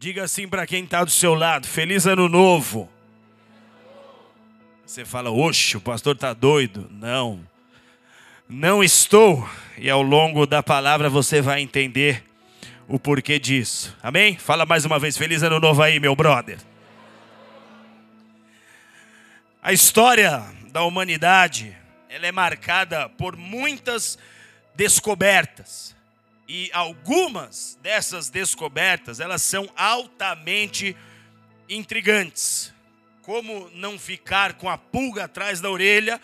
[0.00, 2.88] Diga assim para quem está do seu lado: Feliz Ano Novo.
[4.86, 6.88] Você fala, oxe, o pastor está doido.
[6.88, 7.44] Não,
[8.48, 9.46] não estou.
[9.76, 12.22] E ao longo da palavra você vai entender
[12.86, 13.94] o porquê disso.
[14.00, 14.38] Amém?
[14.38, 16.58] Fala mais uma vez, feliz ano novo aí, meu brother.
[19.60, 21.76] A história da humanidade,
[22.08, 24.16] ela é marcada por muitas
[24.76, 25.97] descobertas.
[26.48, 30.96] E algumas dessas descobertas, elas são altamente
[31.68, 32.72] intrigantes.
[33.22, 36.20] Como não ficar com a pulga atrás da orelha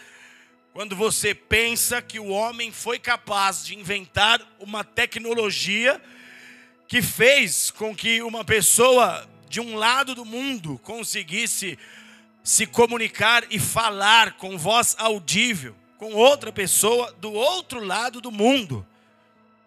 [0.72, 6.02] quando você pensa que o homem foi capaz de inventar uma tecnologia
[6.88, 11.78] que fez com que uma pessoa de um lado do mundo conseguisse
[12.42, 18.86] se comunicar e falar com voz audível com outra pessoa do outro lado do mundo.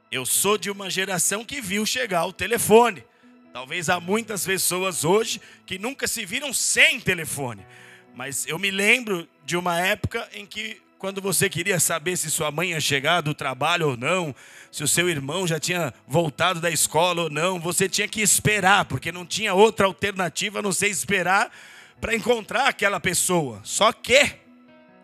[0.09, 3.03] Eu sou de uma geração que viu chegar o telefone.
[3.51, 7.65] Talvez há muitas pessoas hoje que nunca se viram sem telefone.
[8.15, 12.49] Mas eu me lembro de uma época em que, quando você queria saber se sua
[12.51, 14.33] mãe ia chegar do trabalho ou não,
[14.71, 18.85] se o seu irmão já tinha voltado da escola ou não, você tinha que esperar,
[18.85, 21.51] porque não tinha outra alternativa a não ser esperar
[21.99, 23.59] para encontrar aquela pessoa.
[23.65, 24.35] Só que,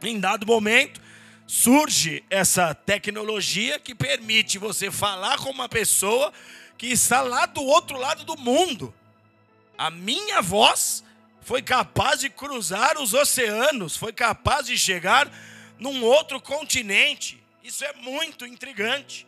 [0.01, 1.01] em dado momento,
[1.45, 6.31] surge essa tecnologia que permite você falar com uma pessoa
[6.77, 8.93] que está lá do outro lado do mundo.
[9.77, 11.03] A minha voz
[11.41, 15.31] foi capaz de cruzar os oceanos, foi capaz de chegar
[15.77, 17.41] num outro continente.
[17.63, 19.27] Isso é muito intrigante.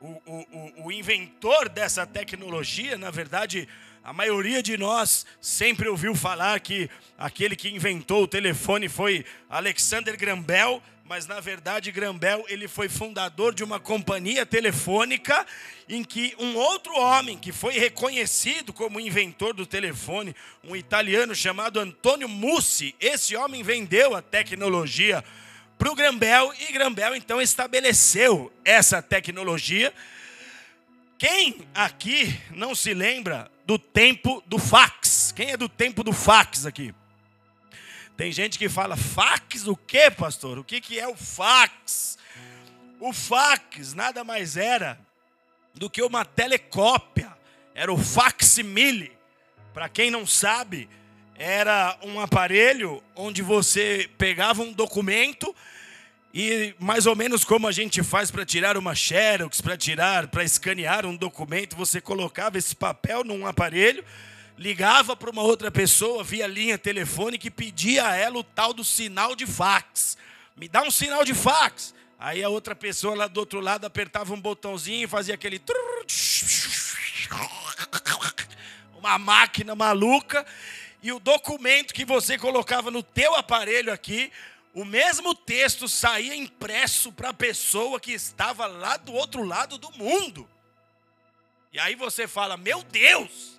[0.00, 3.66] O, o, o, inventor dessa tecnologia, na verdade,
[4.04, 10.16] a maioria de nós sempre ouviu falar que aquele que inventou o telefone foi Alexander
[10.16, 15.46] Graham Bell, mas na verdade Graham Bell ele foi fundador de uma companhia telefônica
[15.88, 20.34] em que um outro homem que foi reconhecido como inventor do telefone,
[20.64, 25.22] um italiano chamado Antônio Mussi, esse homem vendeu a tecnologia
[25.78, 29.94] para o Graham Bell e Graham Bell então estabeleceu essa tecnologia.
[31.18, 35.32] Quem aqui não se lembra do tempo do fax?
[35.32, 36.92] Quem é do tempo do fax aqui?
[38.16, 40.58] Tem gente que fala, fax o quê, pastor?
[40.58, 42.16] O que, que é o fax?
[42.98, 44.98] O fax nada mais era
[45.74, 47.30] do que uma telecópia,
[47.74, 49.12] era o facsimile.
[49.74, 50.88] Para quem não sabe,
[51.34, 55.54] era um aparelho onde você pegava um documento
[56.32, 60.44] e mais ou menos como a gente faz para tirar uma xerox, para tirar, para
[60.44, 64.02] escanear um documento, você colocava esse papel num aparelho
[64.58, 68.82] ligava para uma outra pessoa via linha telefônica e pedia a ela o tal do
[68.82, 70.16] sinal de fax.
[70.56, 71.94] Me dá um sinal de fax.
[72.18, 75.60] Aí a outra pessoa lá do outro lado apertava um botãozinho e fazia aquele.
[78.94, 80.46] Uma máquina maluca.
[81.02, 84.32] E o documento que você colocava no teu aparelho aqui,
[84.72, 89.92] o mesmo texto saía impresso para a pessoa que estava lá do outro lado do
[89.92, 90.48] mundo.
[91.70, 93.55] E aí você fala: Meu Deus!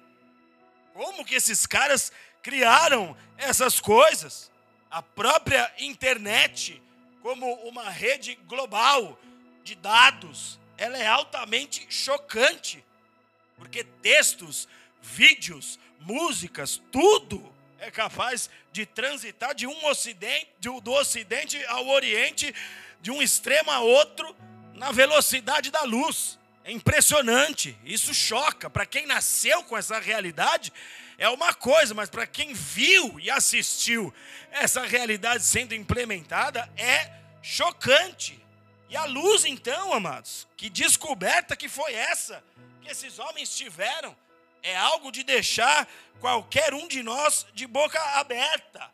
[0.97, 4.49] Como que esses caras criaram essas coisas?
[4.89, 6.81] A própria internet,
[7.21, 9.15] como uma rede global
[9.63, 12.83] de dados, ela é altamente chocante.
[13.57, 14.67] Porque textos,
[14.99, 20.47] vídeos, músicas, tudo é capaz de transitar de um ocidente,
[20.81, 22.51] do ocidente ao oriente,
[23.01, 24.35] de um extremo a outro,
[24.73, 26.36] na velocidade da luz.
[26.67, 28.69] É impressionante, isso choca.
[28.69, 30.73] Para quem nasceu com essa realidade,
[31.17, 34.13] é uma coisa, mas para quem viu e assistiu
[34.51, 37.09] essa realidade sendo implementada, é
[37.41, 38.37] chocante.
[38.89, 42.43] E a luz, então, amados, que descoberta que foi essa
[42.81, 44.13] que esses homens tiveram,
[44.61, 45.87] é algo de deixar
[46.19, 48.91] qualquer um de nós de boca aberta.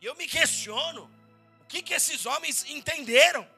[0.00, 1.08] E eu me questiono:
[1.60, 3.48] o que, que esses homens entenderam?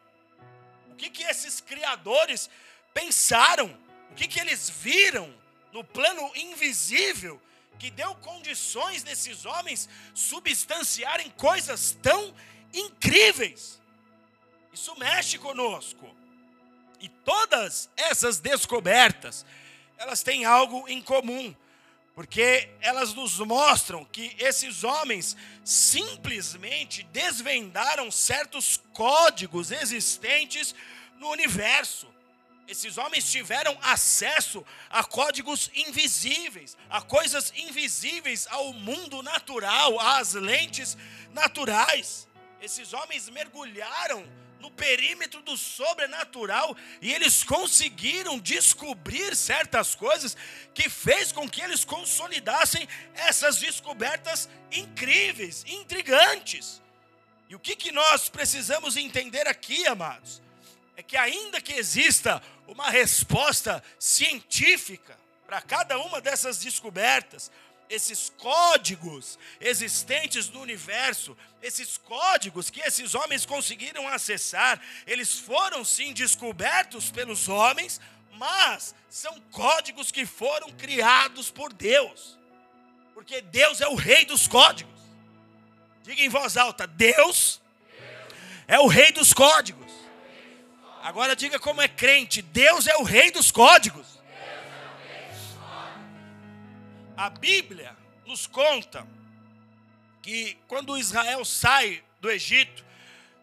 [0.91, 2.51] O que, que esses criadores
[2.95, 3.77] pensaram,
[4.11, 5.35] o que, que eles viram
[5.73, 7.43] no plano invisível
[7.79, 12.33] que deu condições desses homens substanciarem coisas tão
[12.73, 13.81] incríveis.
[14.73, 16.09] Isso mexe conosco.
[17.01, 19.45] E todas essas descobertas,
[19.99, 21.55] elas têm algo em comum,
[22.15, 30.75] porque elas nos mostram que esses homens simplesmente desvendaram certos códigos existentes
[31.19, 32.09] no universo.
[32.67, 40.97] Esses homens tiveram acesso a códigos invisíveis, a coisas invisíveis ao mundo natural, às lentes
[41.33, 42.27] naturais.
[42.63, 44.27] Esses homens mergulharam
[44.61, 50.35] no perímetro do sobrenatural e eles conseguiram descobrir certas coisas
[50.73, 56.81] que fez com que eles consolidassem essas descobertas incríveis, intrigantes.
[57.47, 60.43] E o que, que nós precisamos entender aqui, amados?
[60.97, 67.51] É que ainda que exista uma resposta científica para cada uma dessas descobertas,
[67.89, 76.13] esses códigos existentes no universo, esses códigos que esses homens conseguiram acessar, eles foram sim
[76.13, 78.01] descobertos pelos homens,
[78.33, 82.39] mas são códigos que foram criados por Deus,
[83.13, 84.93] porque Deus é o rei dos códigos.
[86.03, 87.61] Diga em voz alta: Deus
[88.67, 89.84] é o rei dos códigos.
[91.05, 94.19] Agora diga como é crente: Deus é o rei dos códigos.
[97.15, 99.07] A Bíblia nos conta
[100.23, 102.83] que quando Israel sai do Egito,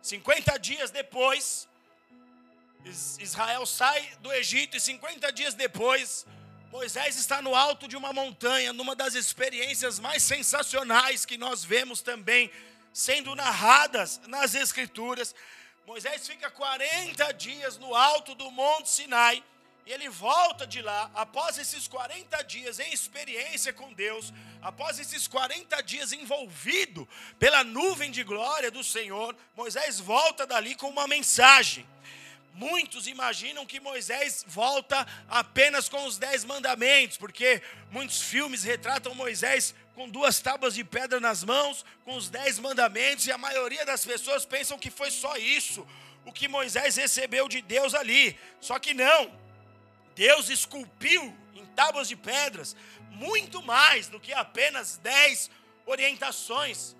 [0.01, 1.69] 50 dias depois,
[3.19, 6.25] Israel sai do Egito e 50 dias depois,
[6.71, 12.01] Moisés está no alto de uma montanha, numa das experiências mais sensacionais que nós vemos
[12.01, 12.51] também
[12.91, 15.35] sendo narradas nas Escrituras.
[15.85, 19.43] Moisés fica 40 dias no alto do Monte Sinai
[19.85, 24.31] e ele volta de lá, após esses 40 dias em experiência com Deus,
[24.61, 27.07] após esses 40 dias envolvido
[27.39, 31.87] pela nuvem de glória do Senhor, Moisés volta dali com uma mensagem.
[32.53, 39.73] Muitos imaginam que Moisés volta apenas com os dez mandamentos, porque muitos filmes retratam Moisés
[39.95, 44.05] com duas tábuas de pedra nas mãos, com os dez mandamentos, e a maioria das
[44.05, 45.87] pessoas pensam que foi só isso,
[46.25, 48.37] o que Moisés recebeu de Deus ali.
[48.59, 49.31] Só que não.
[50.13, 52.75] Deus esculpiu em tábuas de pedras
[53.11, 55.49] muito mais do que apenas dez
[55.85, 56.95] orientações.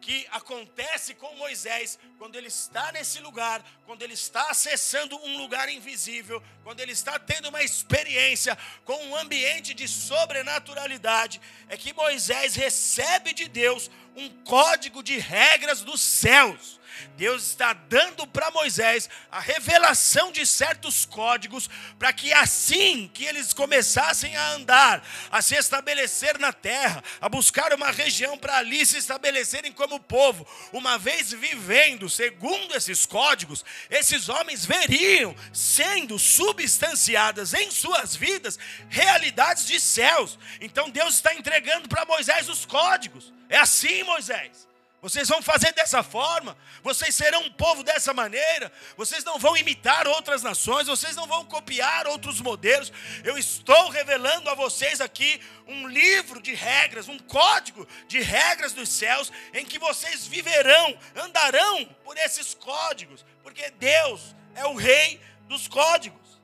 [0.00, 5.68] Que acontece com Moisés quando ele está nesse lugar, quando ele está acessando um lugar
[5.68, 12.54] invisível, quando ele está tendo uma experiência com um ambiente de sobrenaturalidade, é que Moisés
[12.54, 16.80] recebe de Deus um código de regras dos céus.
[17.16, 23.52] Deus está dando para Moisés a revelação de certos códigos, para que assim que eles
[23.52, 28.98] começassem a andar, a se estabelecer na terra, a buscar uma região para ali se
[28.98, 37.70] estabelecerem como povo, uma vez vivendo segundo esses códigos, esses homens veriam sendo substanciadas em
[37.70, 38.58] suas vidas
[38.88, 40.38] realidades de céus.
[40.60, 43.32] Então Deus está entregando para Moisés os códigos.
[43.48, 44.66] É assim, Moisés.
[45.06, 50.08] Vocês vão fazer dessa forma, vocês serão um povo dessa maneira, vocês não vão imitar
[50.08, 52.92] outras nações, vocês não vão copiar outros modelos.
[53.22, 58.88] Eu estou revelando a vocês aqui um livro de regras, um código de regras dos
[58.88, 65.68] céus, em que vocês viverão, andarão por esses códigos, porque Deus é o rei dos
[65.68, 66.40] códigos.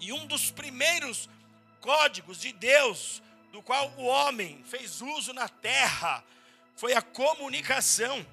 [0.00, 1.30] E um dos primeiros
[1.80, 3.22] códigos de Deus,
[3.52, 6.24] do qual o homem fez uso na terra,
[6.78, 8.24] foi a comunicação.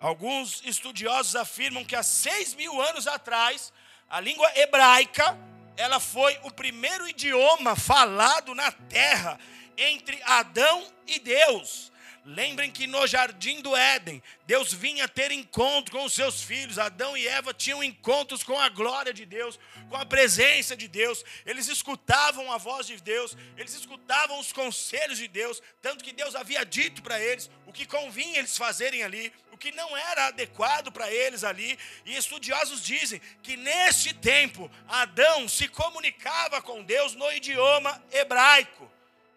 [0.00, 3.72] Alguns estudiosos afirmam que há seis mil anos atrás,
[4.08, 5.38] a língua hebraica,
[5.76, 9.38] ela foi o primeiro idioma falado na terra
[9.78, 11.89] entre Adão e Deus.
[12.24, 16.78] Lembrem que no jardim do Éden, Deus vinha ter encontro com os seus filhos.
[16.78, 19.58] Adão e Eva tinham encontros com a glória de Deus,
[19.88, 21.24] com a presença de Deus.
[21.46, 26.34] Eles escutavam a voz de Deus, eles escutavam os conselhos de Deus, tanto que Deus
[26.34, 30.92] havia dito para eles o que convinha eles fazerem ali, o que não era adequado
[30.92, 31.78] para eles ali.
[32.04, 38.92] E estudiosos dizem que neste tempo Adão se comunicava com Deus no idioma hebraico.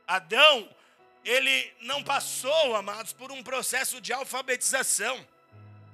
[0.05, 0.69] Adão
[1.24, 5.25] ele não passou, amados, por um processo de alfabetização.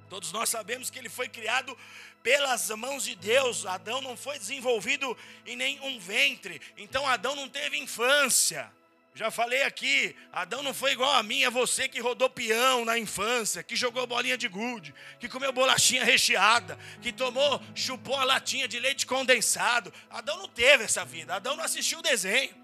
[0.08, 1.76] Todos nós sabemos que ele foi criado
[2.22, 3.64] pelas mãos de Deus.
[3.64, 6.60] Adão não foi desenvolvido em nenhum ventre.
[6.76, 8.70] Então Adão não teve infância.
[9.14, 12.96] Já falei aqui, Adão não foi igual a mim, a você que rodou peão na
[12.96, 18.68] infância, que jogou bolinha de gude, que comeu bolachinha recheada, que tomou, chupou a latinha
[18.68, 19.92] de leite condensado.
[20.08, 21.34] Adão não teve essa vida.
[21.34, 22.54] Adão não assistiu o desenho.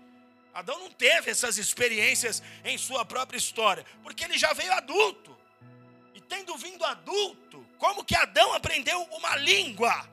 [0.57, 5.37] Adão não teve essas experiências em sua própria história, porque ele já veio adulto.
[6.15, 10.09] E tendo vindo adulto, como que Adão aprendeu uma língua?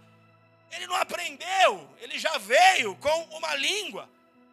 [0.70, 4.10] Ele não aprendeu, ele já veio com uma língua.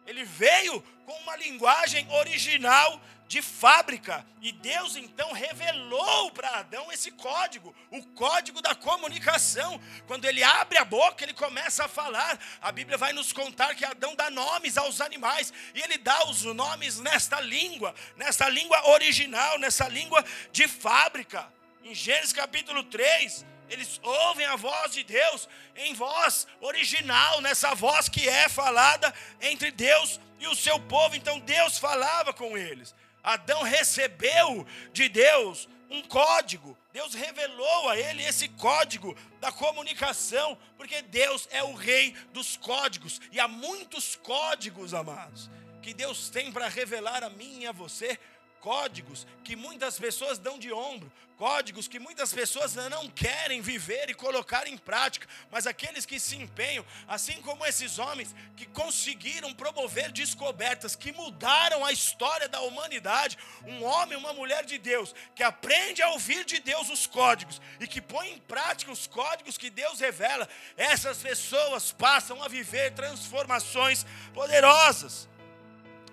[0.07, 4.25] Ele veio com uma linguagem original de fábrica.
[4.41, 9.79] E Deus então revelou para Adão esse código, o código da comunicação.
[10.05, 12.37] Quando ele abre a boca, ele começa a falar.
[12.61, 16.43] A Bíblia vai nos contar que Adão dá nomes aos animais e ele dá os
[16.43, 21.47] nomes nesta língua, nessa língua original, nessa língua de fábrica.
[21.85, 25.47] Em Gênesis capítulo 3, eles ouvem a voz de Deus
[25.77, 31.15] em voz original, nessa voz que é falada entre Deus e o seu povo.
[31.15, 32.93] Então Deus falava com eles.
[33.23, 36.77] Adão recebeu de Deus um código.
[36.93, 43.19] Deus revelou a ele esse código da comunicação, porque Deus é o rei dos códigos.
[43.31, 45.49] E há muitos códigos, amados,
[45.81, 48.17] que Deus tem para revelar a mim e a você
[48.61, 54.13] códigos que muitas pessoas dão de ombro, códigos que muitas pessoas não querem viver e
[54.13, 60.11] colocar em prática, mas aqueles que se empenham, assim como esses homens que conseguiram promover
[60.11, 66.03] descobertas que mudaram a história da humanidade, um homem, uma mulher de Deus, que aprende
[66.03, 69.99] a ouvir de Deus os códigos e que põe em prática os códigos que Deus
[69.99, 75.27] revela, essas pessoas passam a viver transformações poderosas.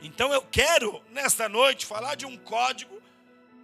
[0.01, 3.03] Então eu quero, nesta noite, falar de um código,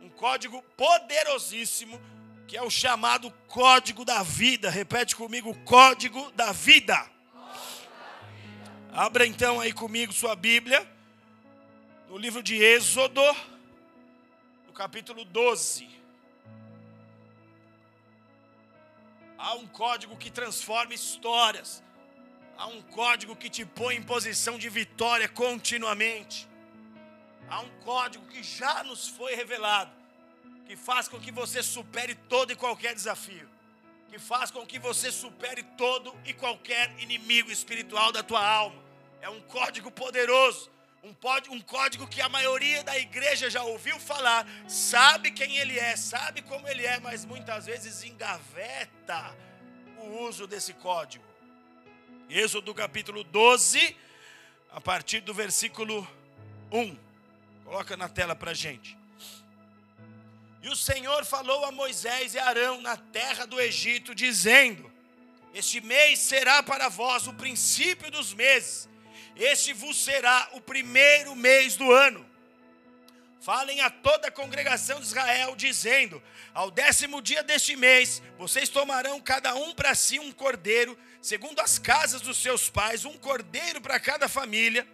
[0.02, 2.00] um código poderosíssimo,
[2.46, 4.68] que é o chamado Código da Vida.
[4.68, 7.08] Repete comigo: Código da Vida.
[8.92, 10.88] Abra então aí comigo sua Bíblia,
[12.08, 13.22] no livro de Êxodo,
[14.66, 15.88] no capítulo 12.
[19.38, 21.82] Há um código que transforma histórias.
[22.56, 26.49] Há um código que te põe em posição de vitória continuamente.
[27.49, 29.90] Há um código que já nos foi revelado,
[30.66, 33.49] que faz com que você supere todo e qualquer desafio,
[34.08, 38.82] que faz com que você supere todo e qualquer inimigo espiritual da tua alma.
[39.20, 40.70] É um código poderoso,
[41.02, 46.40] um, código que a maioria da igreja já ouviu falar, sabe quem ele é, sabe
[46.40, 49.37] como ele é, mas muitas vezes engaveta
[49.99, 51.33] o uso desse código.
[52.28, 53.97] Êxodo capítulo 12,
[54.73, 56.09] a partir do versículo
[56.73, 56.97] 1.
[57.64, 58.97] Coloca na tela para gente.
[60.62, 64.90] E o Senhor falou a Moisés e Arão na terra do Egito, dizendo:
[65.52, 68.88] Este mês será para vós o princípio dos meses,
[69.37, 72.25] este vos será o primeiro mês do ano.
[73.38, 76.23] Falem a toda a congregação de Israel, dizendo:
[76.54, 81.78] Ao décimo dia deste mês, vocês tomarão cada um para si um cordeiro segundo as
[81.78, 84.87] casas dos seus pais, um cordeiro para cada família.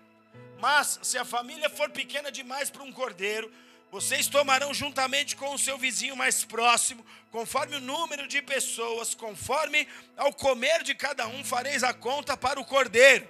[0.61, 3.53] Mas se a família for pequena demais para um cordeiro,
[3.91, 9.89] vocês tomarão juntamente com o seu vizinho mais próximo, conforme o número de pessoas, conforme
[10.17, 13.29] ao comer de cada um, fareis a conta para o cordeiro.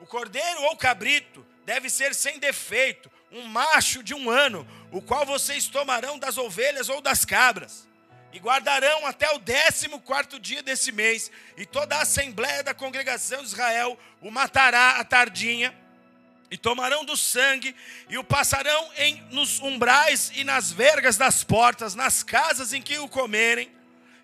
[0.00, 5.24] O cordeiro ou cabrito deve ser sem defeito, um macho de um ano, o qual
[5.24, 7.86] vocês tomarão das ovelhas ou das cabras
[8.36, 13.40] e guardarão até o décimo quarto dia desse mês, e toda a assembléia da congregação
[13.40, 15.74] de Israel o matará à tardinha,
[16.50, 17.74] e tomarão do sangue,
[18.10, 22.98] e o passarão em, nos umbrais e nas vergas das portas, nas casas em que
[22.98, 23.72] o comerem,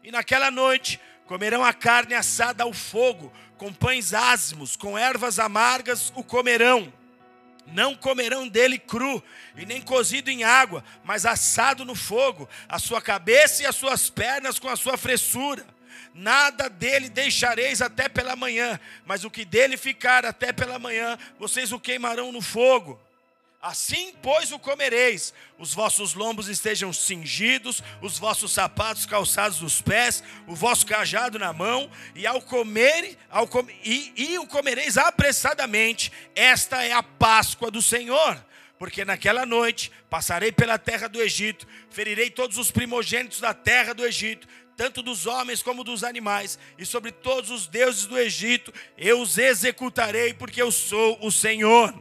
[0.04, 6.12] e naquela noite comerão a carne assada ao fogo, com pães ázimos, com ervas amargas
[6.14, 6.92] o comerão
[7.73, 9.23] não comerão dele cru,
[9.57, 14.09] e nem cozido em água, mas assado no fogo, a sua cabeça e as suas
[14.09, 15.67] pernas com a sua fressura.
[16.14, 21.73] Nada dele deixareis até pela manhã, mas o que dele ficar até pela manhã, vocês
[21.73, 23.00] o queimarão no fogo.
[23.62, 30.21] Assim, pois, o comereis, os vossos lombos estejam cingidos, os vossos sapatos calçados nos pés,
[30.49, 36.11] o vosso cajado na mão, e ao comer, ao com, e, e o comereis apressadamente.
[36.35, 38.45] Esta é a Páscoa do Senhor.
[38.81, 44.04] Porque naquela noite passarei pela terra do Egito, ferirei todos os primogênitos da terra do
[44.04, 49.21] Egito, tanto dos homens como dos animais, e sobre todos os deuses do Egito eu
[49.21, 51.95] os executarei, porque eu sou o Senhor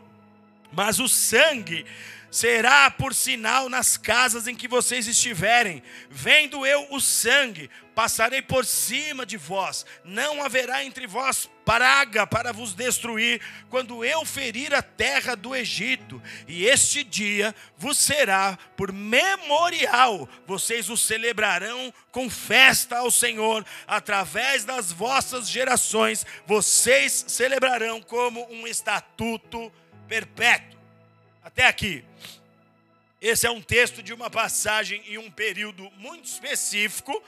[0.71, 1.85] mas o sangue
[2.31, 5.83] será por sinal nas casas em que vocês estiverem.
[6.09, 9.85] Vendo eu o sangue, passarei por cima de vós.
[10.05, 16.21] Não haverá entre vós praga para vos destruir, quando eu ferir a terra do Egito.
[16.47, 20.27] E este dia vos será por memorial.
[20.47, 26.25] Vocês o celebrarão com festa ao Senhor, através das vossas gerações.
[26.47, 29.71] Vocês celebrarão como um estatuto
[30.11, 30.77] perpétuo.
[31.41, 32.03] Até aqui.
[33.21, 37.23] Esse é um texto de uma passagem em um período muito específico,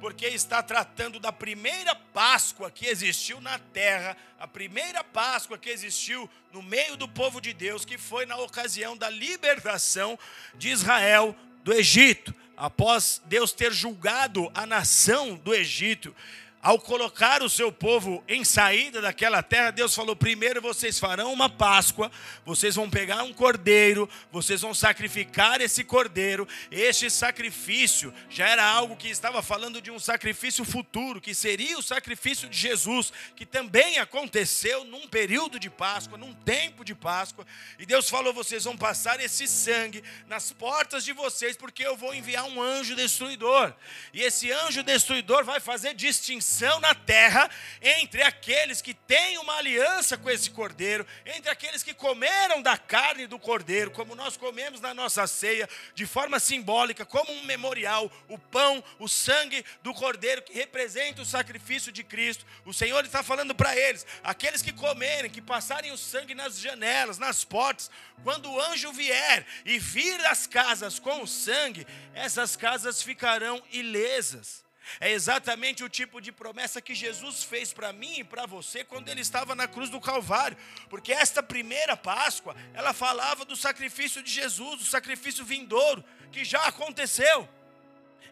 [0.00, 6.30] porque está tratando da primeira Páscoa que existiu na terra, a primeira Páscoa que existiu
[6.52, 10.16] no meio do povo de Deus, que foi na ocasião da libertação
[10.54, 12.32] de Israel do Egito.
[12.56, 16.14] Após Deus ter julgado a nação do Egito,
[16.60, 21.48] ao colocar o seu povo em saída daquela terra, Deus falou: primeiro vocês farão uma
[21.48, 22.10] Páscoa,
[22.44, 26.48] vocês vão pegar um cordeiro, vocês vão sacrificar esse cordeiro.
[26.70, 31.82] Este sacrifício já era algo que estava falando de um sacrifício futuro, que seria o
[31.82, 37.46] sacrifício de Jesus, que também aconteceu num período de Páscoa, num tempo de Páscoa.
[37.78, 42.12] E Deus falou: vocês vão passar esse sangue nas portas de vocês, porque eu vou
[42.12, 43.72] enviar um anjo destruidor.
[44.12, 47.50] E esse anjo destruidor vai fazer distinção distinção na terra
[47.82, 53.26] entre aqueles que têm uma aliança com esse cordeiro, entre aqueles que comeram da carne
[53.26, 58.38] do cordeiro, como nós comemos na nossa ceia, de forma simbólica, como um memorial, o
[58.38, 62.46] pão, o sangue do cordeiro que representa o sacrifício de Cristo.
[62.64, 67.18] O Senhor está falando para eles: aqueles que comerem, que passarem o sangue nas janelas,
[67.18, 67.90] nas portas,
[68.24, 74.67] quando o anjo vier e vir as casas com o sangue, essas casas ficarão ilesas.
[75.00, 79.08] É exatamente o tipo de promessa que Jesus fez para mim e para você quando
[79.08, 80.56] ele estava na cruz do Calvário.
[80.88, 86.64] Porque esta primeira Páscoa, ela falava do sacrifício de Jesus, do sacrifício vindouro, que já
[86.66, 87.48] aconteceu.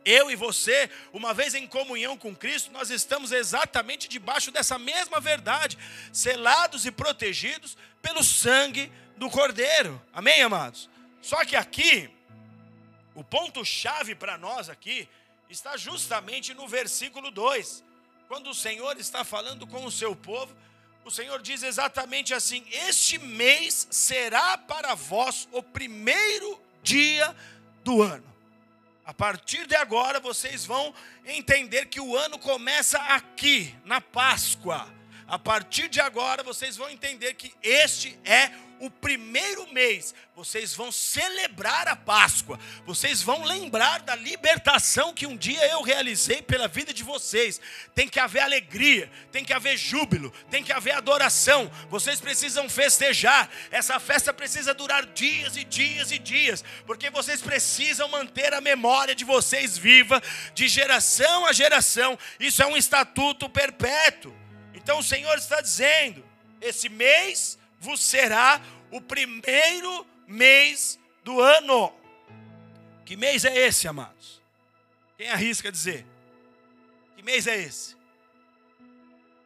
[0.04, 5.18] Eu e você, uma vez em comunhão com Cristo, nós estamos exatamente debaixo dessa mesma
[5.18, 5.76] verdade,
[6.12, 10.00] selados e protegidos pelo sangue do Cordeiro.
[10.12, 10.88] Amém, amados?
[11.20, 12.08] Só que aqui,
[13.16, 15.08] o ponto-chave para nós aqui,
[15.49, 17.85] está justamente no versículo 2.
[18.29, 20.55] Quando o Senhor está falando com o seu povo,
[21.05, 27.35] o Senhor diz exatamente assim: Este mês será para vós o primeiro dia
[27.85, 28.26] do ano.
[29.05, 30.93] A partir de agora vocês vão
[31.25, 34.93] entender que o ano começa aqui, na Páscoa.
[35.29, 38.65] A partir de agora vocês vão entender que este é o
[39.00, 45.66] primeiro mês, vocês vão celebrar a Páscoa, vocês vão lembrar da libertação que um dia
[45.68, 47.61] eu realizei pela vida de vocês.
[47.95, 51.71] Tem que haver alegria, tem que haver júbilo, tem que haver adoração.
[51.88, 53.49] Vocês precisam festejar.
[53.71, 59.14] Essa festa precisa durar dias e dias e dias, porque vocês precisam manter a memória
[59.14, 60.23] de vocês viva,
[60.54, 62.18] de geração a geração.
[62.38, 64.35] Isso é um estatuto perpétuo.
[64.75, 66.25] Então o Senhor está dizendo:
[66.61, 71.95] esse mês vos será o primeiro mês do ano.
[73.05, 74.43] Que mês é esse, amados?
[75.17, 76.04] Quem arrisca dizer?
[77.15, 77.95] Que mês é esse?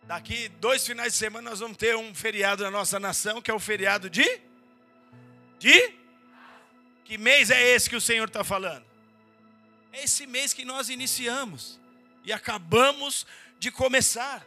[0.04, 3.54] Daqui dois finais de semana nós vamos ter um feriado na nossa nação, que é
[3.54, 4.40] o feriado de?
[5.58, 5.94] De?
[7.04, 8.84] Que mês é esse que o Senhor está falando?
[9.92, 11.78] É esse mês que nós iniciamos
[12.24, 13.26] e acabamos
[13.58, 14.46] de começar.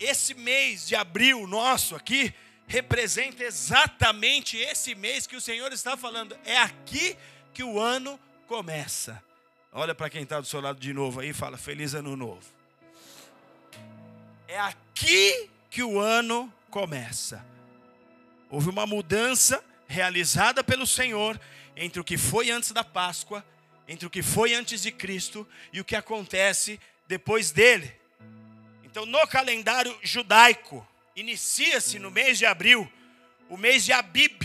[0.00, 2.34] Esse mês de abril nosso aqui
[2.66, 6.36] representa exatamente esse mês que o Senhor está falando.
[6.44, 7.16] É aqui
[7.52, 9.22] que o ano começa.
[9.72, 12.46] Olha para quem está do seu lado de novo aí e fala: Feliz Ano Novo.
[14.46, 17.44] É aqui que o ano começa.
[18.48, 21.40] Houve uma mudança realizada pelo Senhor
[21.76, 23.44] entre o que foi antes da Páscoa,
[23.88, 27.92] entre o que foi antes de Cristo e o que acontece depois dele.
[28.84, 32.90] Então, no calendário judaico, inicia-se no mês de abril
[33.48, 34.42] o mês de Abib,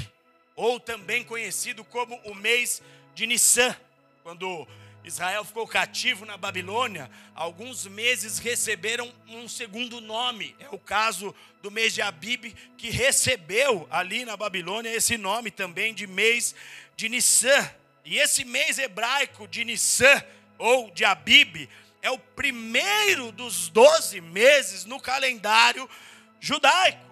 [0.56, 2.82] ou também conhecido como o mês
[3.16, 3.76] de Nissan.
[4.24, 4.68] Quando
[5.04, 10.56] Israel ficou cativo na Babilônia, alguns meses receberam um segundo nome.
[10.60, 15.94] É o caso do mês de Abib, que recebeu ali na Babilônia esse nome também
[15.94, 16.54] de mês
[16.96, 17.70] de Nissan.
[18.04, 20.22] E esse mês hebraico de Nissan,
[20.58, 21.70] ou de Abib,
[22.02, 25.90] é o primeiro dos doze meses no calendário
[26.40, 27.10] judaico.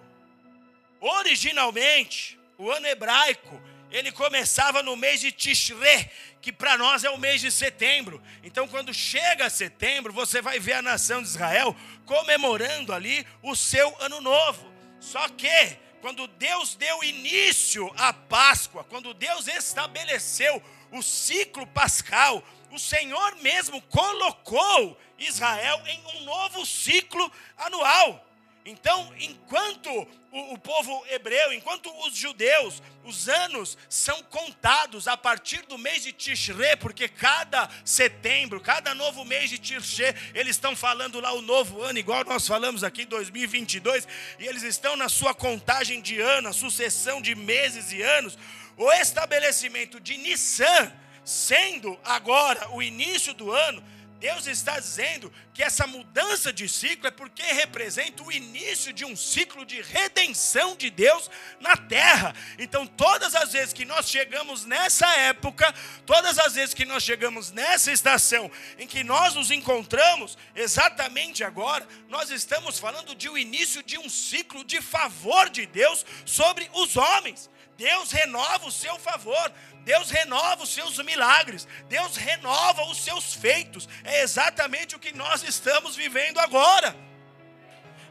[1.00, 3.62] Originalmente, o ano hebraico,
[3.92, 6.12] ele começava no mês de Tishré,
[6.42, 8.22] que para nós é o mês de setembro.
[8.44, 13.96] Então, quando chega setembro, você vai ver a nação de Israel comemorando ali o seu
[14.02, 14.72] ano novo.
[15.00, 20.62] Só que, quando Deus deu início à Páscoa, quando Deus estabeleceu
[20.92, 28.27] o ciclo pascal, o Senhor mesmo colocou Israel em um novo ciclo anual.
[28.70, 35.62] Então, enquanto o, o, povo hebreu, enquanto os judeus, os anos são contados a partir
[35.68, 41.22] do mês de Tishré, porque cada setembro, cada novo mês de Tishré, eles estão falando
[41.22, 44.06] lá o novo ano, igual nós falamos aqui em 2022,
[44.38, 48.38] e eles estão na sua contagem de ano, a sucessão de meses e anos.
[48.76, 50.92] O estabelecimento de Nissan,
[51.24, 53.82] sendo agora o início do ano,
[54.20, 59.16] Deus está dizendo que essa mudança de ciclo é porque representa o início de um
[59.16, 62.36] ciclo de redenção de Deus na terra.
[62.58, 65.74] Então, todas as vezes que nós chegamos nessa época,
[66.06, 68.50] todas as vezes que nós chegamos nessa estação
[68.80, 73.98] em que nós nos encontramos, exatamente agora, nós estamos falando de o um início de
[73.98, 77.50] um ciclo de favor de Deus sobre os homens.
[77.78, 79.54] Deus renova o seu favor,
[79.88, 83.88] Deus renova os seus milagres, Deus renova os seus feitos.
[84.04, 86.94] É exatamente o que nós estamos vivendo agora.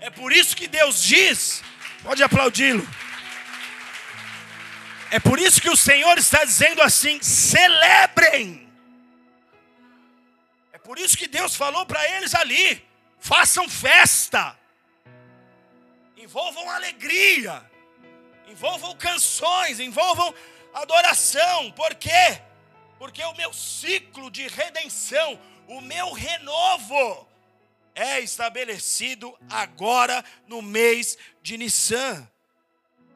[0.01, 1.63] É por isso que Deus diz,
[2.03, 2.89] pode aplaudi-lo.
[5.11, 8.67] É por isso que o Senhor está dizendo assim: celebrem.
[10.73, 12.83] É por isso que Deus falou para eles ali:
[13.21, 14.59] façam festa,
[16.17, 17.63] envolvam alegria,
[18.49, 20.35] envolvam canções, envolvam
[20.77, 21.71] adoração.
[21.73, 22.41] Por quê?
[22.99, 27.29] Porque o meu ciclo de redenção, o meu renovo,
[27.95, 32.29] é estabelecido agora no mês de Nissan.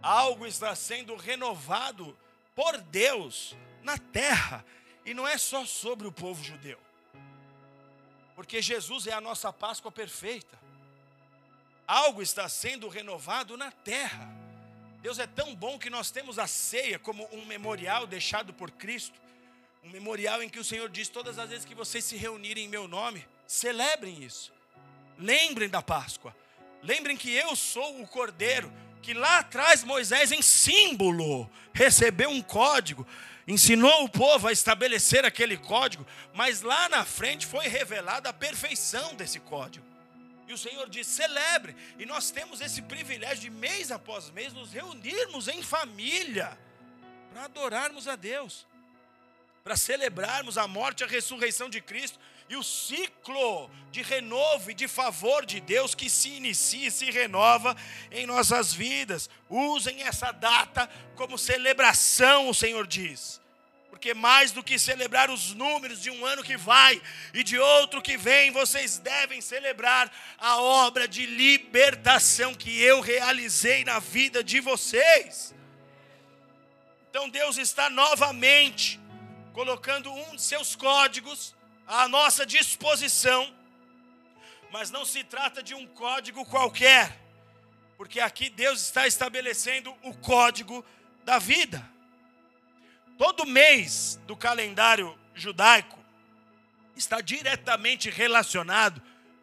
[0.03, 2.19] Algo está sendo renovado
[2.55, 4.65] por Deus na terra,
[5.05, 6.79] e não é só sobre o povo judeu,
[8.35, 10.59] porque Jesus é a nossa Páscoa perfeita.
[11.87, 14.40] Algo está sendo renovado na terra.
[15.03, 19.19] Deus é tão bom que nós temos a ceia como um memorial deixado por Cristo.
[19.83, 22.69] Um memorial em que o Senhor diz: todas as vezes que vocês se reunirem em
[22.69, 24.53] meu nome, celebrem isso.
[25.19, 26.37] Lembrem da Páscoa.
[26.83, 28.71] Lembrem que eu sou o Cordeiro,
[29.03, 33.07] que lá atrás Moisés, em símbolo, recebeu um código,
[33.49, 39.15] ensinou o povo a estabelecer aquele código, mas lá na frente foi revelada a perfeição
[39.15, 39.90] desse código.
[40.51, 41.77] E o Senhor diz: celebre.
[41.97, 46.59] E nós temos esse privilégio de mês após mês nos reunirmos em família
[47.33, 48.67] para adorarmos a Deus,
[49.63, 54.75] para celebrarmos a morte e a ressurreição de Cristo e o ciclo de renovo e
[54.75, 57.77] de favor de Deus que se inicia e se renova
[58.11, 59.31] em nossas vidas.
[59.49, 63.41] Usem essa data como celebração, o Senhor diz
[64.01, 67.03] porque mais do que celebrar os números de um ano que vai
[67.35, 73.85] e de outro que vem, vocês devem celebrar a obra de libertação que eu realizei
[73.85, 75.55] na vida de vocês.
[77.11, 78.99] Então Deus está novamente
[79.53, 81.55] colocando um de seus códigos
[81.87, 83.55] à nossa disposição,
[84.71, 87.21] mas não se trata de um código qualquer,
[87.99, 90.83] porque aqui Deus está estabelecendo o código
[91.23, 92.00] da vida.
[93.21, 95.99] Todo mês do calendário judaico
[96.97, 99.03] está diretamente relacionado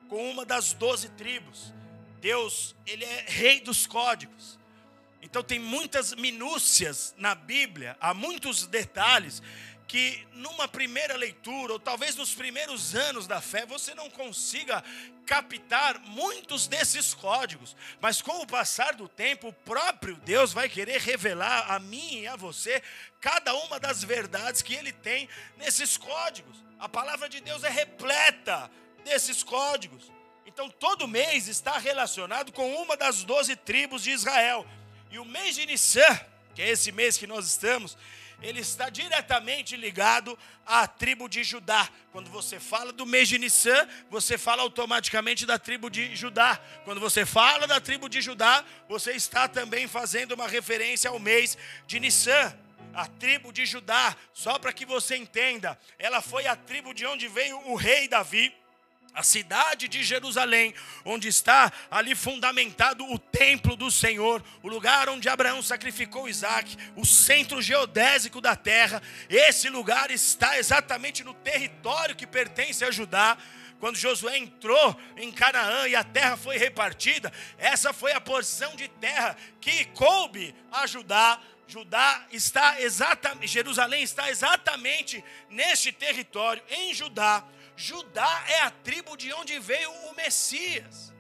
[0.10, 1.72] com uma das doze tribos.
[2.20, 4.58] Deus, ele é rei dos códigos.
[5.22, 9.44] Então tem muitas minúcias na Bíblia, há muitos detalhes
[9.88, 14.84] que numa primeira leitura, ou talvez nos primeiros anos da fé, você não consiga
[15.26, 21.00] captar muitos desses códigos, mas com o passar do tempo, o próprio Deus vai querer
[21.00, 22.84] revelar a mim e a você
[23.22, 26.58] cada uma das verdades que ele tem nesses códigos.
[26.78, 28.70] A palavra de Deus é repleta
[29.06, 30.12] desses códigos.
[30.46, 34.66] Então, todo mês está relacionado com uma das doze tribos de Israel.
[35.10, 36.20] E o mês de Nissan,
[36.54, 37.98] que é esse mês que nós estamos,
[38.42, 41.90] ele está diretamente ligado à tribo de Judá.
[42.12, 46.60] Quando você fala do mês de Nissan, você fala automaticamente da tribo de Judá.
[46.84, 51.58] Quando você fala da tribo de Judá, você está também fazendo uma referência ao mês
[51.88, 52.56] de Nissan.
[52.94, 57.28] A tribo de Judá, só para que você entenda, ela foi a tribo de onde
[57.28, 58.54] veio o rei Davi
[59.18, 65.28] a cidade de Jerusalém, onde está ali fundamentado o templo do Senhor, o lugar onde
[65.28, 69.02] Abraão sacrificou Isaac, o centro geodésico da terra.
[69.28, 73.36] Esse lugar está exatamente no território que pertence a Judá.
[73.80, 78.88] Quando Josué entrou em Canaã e a terra foi repartida, essa foi a porção de
[78.88, 81.40] terra que coube a Judá.
[81.68, 87.44] Judá está exatamente, Jerusalém está exatamente neste território, em Judá.
[87.78, 91.14] Judá é a tribo de onde veio o Messias.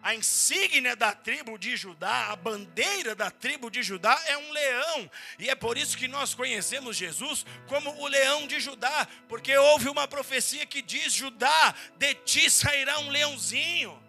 [0.00, 5.10] A insígnia da tribo de Judá, a bandeira da tribo de Judá é um leão.
[5.36, 9.88] E é por isso que nós conhecemos Jesus como o leão de Judá, porque houve
[9.88, 14.00] uma profecia que diz: Judá, de ti sairá um leãozinho,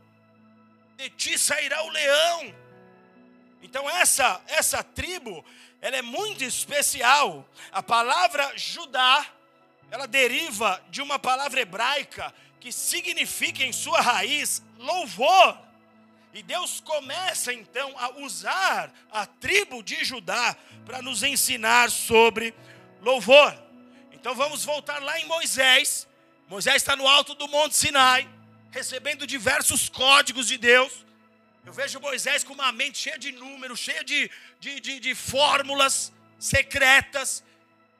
[0.96, 2.56] de ti sairá o leão.
[3.64, 5.44] Então essa essa tribo,
[5.82, 7.50] ela é muito especial.
[7.72, 9.26] A palavra Judá
[9.90, 15.58] ela deriva de uma palavra hebraica que significa em sua raiz louvor.
[16.34, 22.54] E Deus começa então a usar a tribo de Judá para nos ensinar sobre
[23.02, 23.58] louvor.
[24.12, 26.08] Então vamos voltar lá em Moisés,
[26.48, 28.28] Moisés está no alto do Monte Sinai,
[28.72, 31.06] recebendo diversos códigos de Deus.
[31.66, 36.14] Eu vejo Moisés com uma mente cheia de números, cheia de, de, de, de fórmulas
[36.40, 37.44] secretas.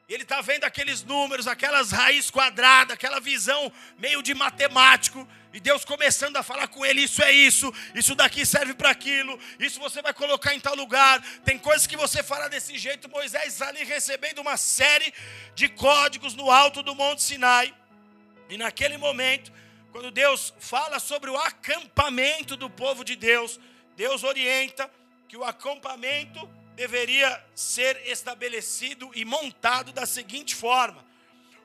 [0.08, 5.28] Ele está vendo aqueles números, aquelas raízes quadradas, aquela visão meio de matemático.
[5.52, 9.38] E Deus começando a falar com ele: Isso é isso, isso daqui serve para aquilo,
[9.58, 11.20] isso você vai colocar em tal lugar.
[11.44, 13.08] Tem coisas que você fará desse jeito.
[13.10, 15.12] Moisés ali recebendo uma série
[15.54, 17.74] de códigos no alto do Monte Sinai.
[18.48, 19.52] E naquele momento,
[19.92, 23.60] quando Deus fala sobre o acampamento do povo de Deus,
[23.94, 24.90] Deus orienta
[25.28, 31.04] que o acampamento deveria ser estabelecido e montado da seguinte forma: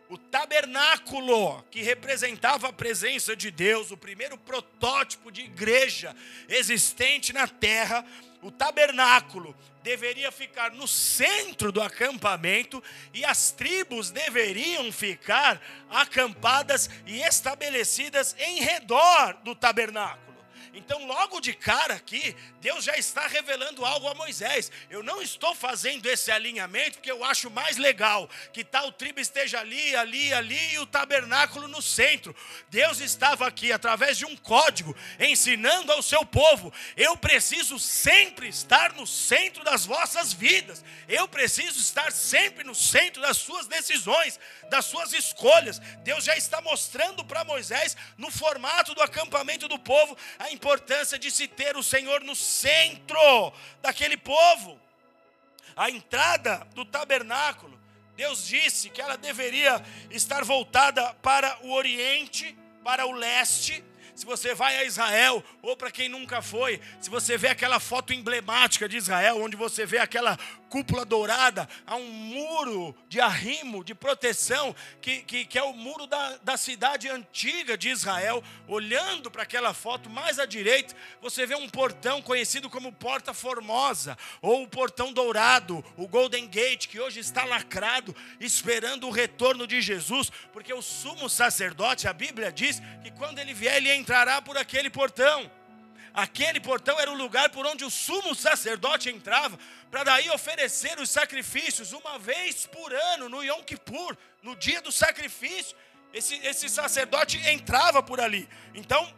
[0.10, 6.16] o tabernáculo, que representava a presença de Deus, o primeiro protótipo de igreja
[6.50, 8.04] existente na terra,
[8.42, 17.22] o tabernáculo deveria ficar no centro do acampamento e as tribos deveriam ficar acampadas e
[17.22, 20.33] estabelecidas em redor do tabernáculo.
[20.76, 24.72] Então, logo de cara aqui, Deus já está revelando algo a Moisés.
[24.90, 29.60] Eu não estou fazendo esse alinhamento porque eu acho mais legal que tal tribo esteja
[29.60, 32.36] ali, ali, ali e o tabernáculo no centro.
[32.72, 38.94] Deus estava aqui através de um código ensinando ao seu povo: eu preciso sempre estar
[38.94, 40.84] no centro das vossas vidas.
[41.08, 44.40] Eu preciso estar sempre no centro das suas decisões,
[44.72, 45.78] das suas escolhas.
[46.00, 50.63] Deus já está mostrando para Moisés no formato do acampamento do povo a importância
[51.20, 54.80] de se ter o Senhor no centro daquele povo.
[55.76, 57.80] A entrada do tabernáculo,
[58.16, 63.84] Deus disse que ela deveria estar voltada para o oriente, para o leste.
[64.16, 68.14] Se você vai a Israel, ou para quem nunca foi, se você vê aquela foto
[68.14, 70.38] emblemática de Israel, onde você vê aquela
[70.74, 76.08] cúpula dourada, há um muro de arrimo, de proteção, que, que, que é o muro
[76.08, 78.44] da, da cidade antiga de Israel.
[78.68, 84.18] Olhando para aquela foto mais à direita, você vê um portão conhecido como Porta Formosa,
[84.42, 89.80] ou o Portão Dourado, o Golden Gate, que hoje está lacrado, esperando o retorno de
[89.80, 94.58] Jesus, porque o sumo sacerdote, a Bíblia diz que quando ele vier, ele entrará por
[94.58, 95.52] aquele portão.
[96.14, 99.58] Aquele portão era o lugar por onde o sumo sacerdote entrava,
[99.90, 104.92] para daí oferecer os sacrifícios uma vez por ano, no Yom Kippur, no dia do
[104.92, 105.76] sacrifício.
[106.14, 108.48] Esse, esse sacerdote entrava por ali.
[108.76, 109.12] Então,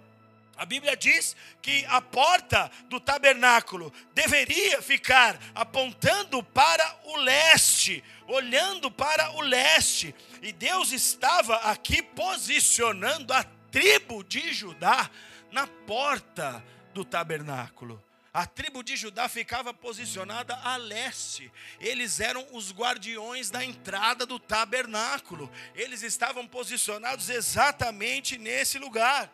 [0.56, 8.90] a Bíblia diz que a porta do tabernáculo deveria ficar apontando para o leste, olhando
[8.90, 10.16] para o leste.
[10.42, 15.10] E Deus estava aqui posicionando a tribo de Judá
[15.52, 16.64] na porta
[16.96, 18.02] do tabernáculo.
[18.34, 21.52] A tribo de Judá ficava posicionada a leste.
[21.80, 25.52] Eles eram os guardiões da entrada do tabernáculo.
[25.74, 29.30] Eles estavam posicionados exatamente nesse lugar.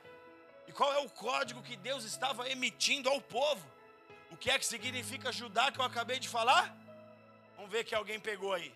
[0.68, 3.66] E qual é o código que Deus estava emitindo ao povo?
[4.32, 6.76] O que é que significa Judá que eu acabei de falar?
[7.56, 8.74] Vamos ver que alguém pegou aí.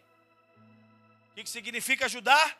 [1.31, 2.55] O que, que significa Judá?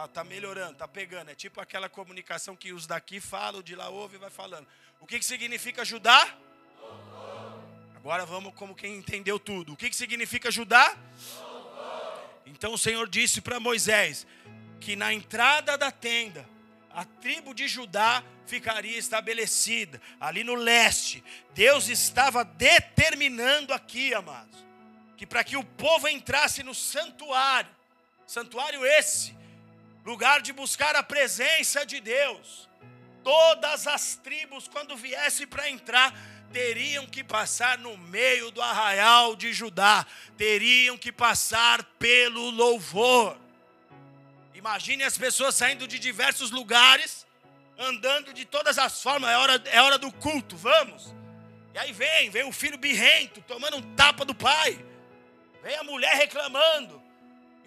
[0.00, 1.28] Ah, tá melhorando, tá pegando.
[1.28, 4.64] É tipo aquela comunicação que os daqui falam, de lá ouve e vai falando.
[5.00, 6.38] O que, que significa ajudar?
[7.96, 9.72] Agora vamos como quem entendeu tudo.
[9.72, 10.96] O que, que significa ajudar?
[12.46, 14.24] Então o Senhor disse para Moisés
[14.78, 16.48] que na entrada da tenda,
[16.90, 21.24] a tribo de Judá ficaria estabelecida, ali no leste.
[21.54, 24.64] Deus estava determinando aqui, amados,
[25.16, 27.70] que para que o povo entrasse no santuário,
[28.28, 29.36] santuário esse,
[30.04, 32.68] lugar de buscar a presença de Deus.
[33.22, 36.14] Todas as tribos, quando viessem para entrar,
[36.52, 40.06] teriam que passar no meio do arraial de Judá,
[40.36, 43.36] teriam que passar pelo louvor.
[44.54, 47.26] Imagine as pessoas saindo de diversos lugares,
[47.78, 51.14] andando de todas as formas, é hora, é hora do culto, vamos.
[51.74, 54.84] E aí vem, vem o filho birrento, tomando um tapa do pai,
[55.62, 57.00] vem a mulher reclamando,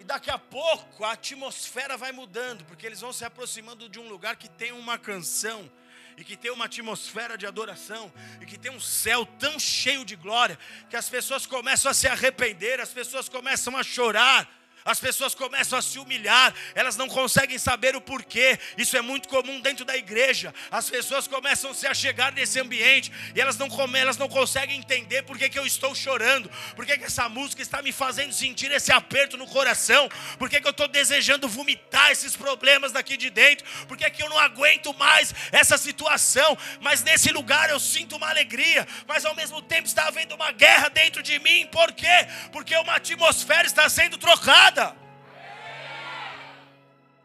[0.02, 4.08] e daqui a pouco a atmosfera vai mudando, porque eles vão se aproximando de um
[4.08, 5.70] lugar que tem uma canção,
[6.16, 10.16] e que tem uma atmosfera de adoração, e que tem um céu tão cheio de
[10.16, 10.58] glória,
[10.90, 14.50] que as pessoas começam a se arrepender, as pessoas começam a chorar
[14.84, 18.58] as pessoas começam a se humilhar, elas não conseguem saber o porquê.
[18.76, 20.52] Isso é muito comum dentro da igreja.
[20.70, 25.22] As pessoas começam a se achegar nesse ambiente e elas não, elas não conseguem entender
[25.22, 28.70] por que, que eu estou chorando, por que, que essa música está me fazendo sentir
[28.72, 33.30] esse aperto no coração, por que, que eu estou desejando vomitar esses problemas daqui de
[33.30, 36.56] dentro, por que, que eu não aguento mais essa situação.
[36.80, 40.88] Mas nesse lugar eu sinto uma alegria, mas ao mesmo tempo está havendo uma guerra
[40.88, 41.66] dentro de mim.
[41.66, 42.26] Por quê?
[42.50, 44.71] Porque uma atmosfera está sendo trocada.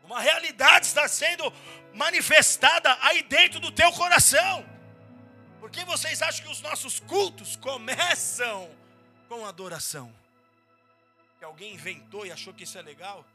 [0.04, 1.52] Uma realidade está sendo
[1.94, 4.66] manifestada aí dentro do teu coração.
[5.60, 8.70] Por que vocês acham que os nossos cultos começam
[9.28, 10.14] com adoração?
[11.40, 13.26] Que alguém inventou e achou que isso é legal?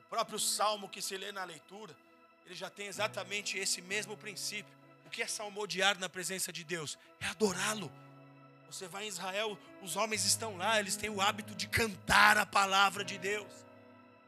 [0.00, 1.96] O próprio salmo que se lê na leitura,
[2.44, 4.72] ele já tem exatamente esse mesmo princípio.
[5.06, 6.98] O que é salmodiar na presença de Deus?
[7.20, 7.90] É adorá-lo.
[8.70, 12.46] Você vai em Israel, os homens estão lá, eles têm o hábito de cantar a
[12.46, 13.48] palavra de Deus.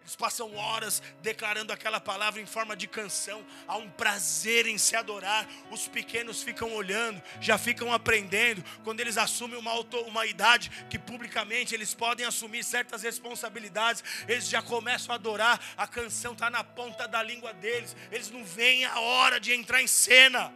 [0.00, 3.46] Eles passam horas declarando aquela palavra em forma de canção.
[3.68, 5.46] Há um prazer em se adorar.
[5.70, 8.64] Os pequenos ficam olhando, já ficam aprendendo.
[8.82, 14.48] Quando eles assumem uma, auto, uma idade que publicamente eles podem assumir certas responsabilidades, eles
[14.48, 15.60] já começam a adorar.
[15.76, 17.94] A canção está na ponta da língua deles.
[18.10, 20.52] Eles não veem a hora de entrar em cena.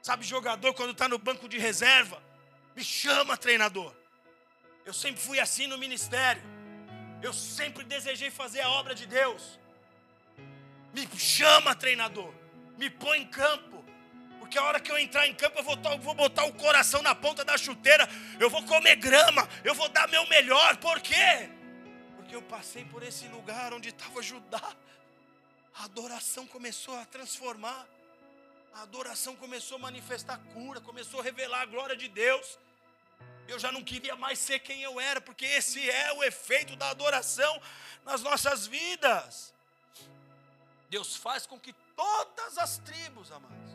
[0.00, 2.27] Sabe, jogador, quando está no banco de reserva,
[2.78, 3.92] me chama, treinador.
[4.86, 6.40] Eu sempre fui assim no ministério.
[7.20, 9.58] Eu sempre desejei fazer a obra de Deus.
[10.94, 12.32] Me chama, treinador.
[12.76, 13.84] Me põe em campo.
[14.38, 17.16] Porque a hora que eu entrar em campo, eu vou, vou botar o coração na
[17.16, 18.08] ponta da chuteira.
[18.38, 19.48] Eu vou comer grama.
[19.64, 20.76] Eu vou dar meu melhor.
[20.76, 21.50] Por quê?
[22.14, 24.62] Porque eu passei por esse lugar onde estava Judá.
[25.74, 27.84] A adoração começou a transformar.
[28.72, 32.56] A adoração começou a manifestar cura, começou a revelar a glória de Deus
[33.48, 36.90] eu já não queria mais ser quem eu era, porque esse é o efeito da
[36.90, 37.60] adoração
[38.04, 39.54] nas nossas vidas.
[40.90, 43.72] Deus faz com que todas as tribos, amados,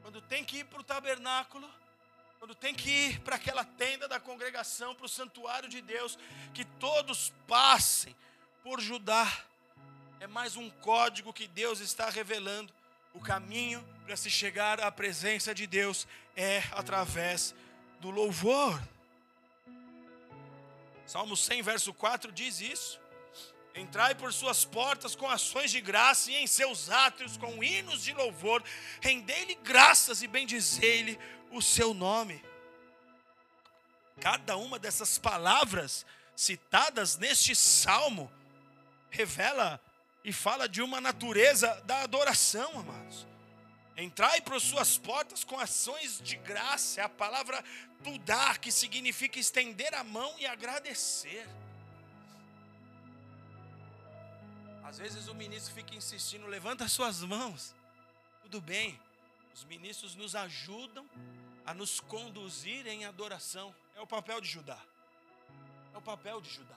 [0.00, 1.68] quando tem que ir para o tabernáculo,
[2.38, 6.16] quando tem que ir para aquela tenda da congregação, para o santuário de Deus,
[6.54, 8.14] que todos passem
[8.62, 9.26] por Judá.
[10.20, 12.72] É mais um código que Deus está revelando.
[13.12, 17.54] O caminho para se chegar à presença de Deus é através
[18.00, 18.80] do louvor.
[21.06, 23.00] Salmo 100, verso 4 diz isso.
[23.74, 28.12] Entrai por suas portas com ações de graça e em seus átrios com hinos de
[28.12, 28.62] louvor,
[29.00, 31.18] rendei-lhe graças e bendizei-lhe
[31.50, 32.42] o seu nome.
[34.20, 38.32] Cada uma dessas palavras citadas neste salmo
[39.10, 39.80] revela
[40.24, 43.26] e fala de uma natureza da adoração, amados.
[43.96, 47.64] Entrai por suas portas com ações de graça, é a palavra
[48.04, 51.48] tudar, que significa estender a mão e agradecer.
[54.84, 57.74] Às vezes o ministro fica insistindo, levanta suas mãos.
[58.42, 59.00] Tudo bem,
[59.54, 61.08] os ministros nos ajudam
[61.64, 63.74] a nos conduzir em adoração.
[63.94, 64.78] É o papel de Judá.
[65.94, 66.76] É o papel de Judá.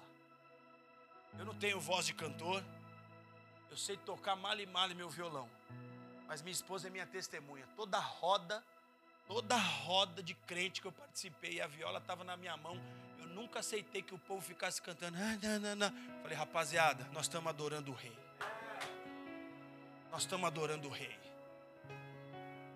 [1.37, 2.63] Eu não tenho voz de cantor.
[3.69, 5.47] Eu sei tocar mal e mal meu violão.
[6.29, 7.65] Mas minha esposa é minha testemunha.
[7.75, 8.63] Toda roda,
[9.27, 12.79] toda roda de crente que eu participei a viola estava na minha mão.
[13.17, 15.17] Eu nunca aceitei que o povo ficasse cantando.
[15.17, 16.21] Ah, não, não, não.
[16.21, 18.15] Falei, rapaziada, nós estamos adorando o rei.
[20.11, 21.19] Nós estamos adorando o rei.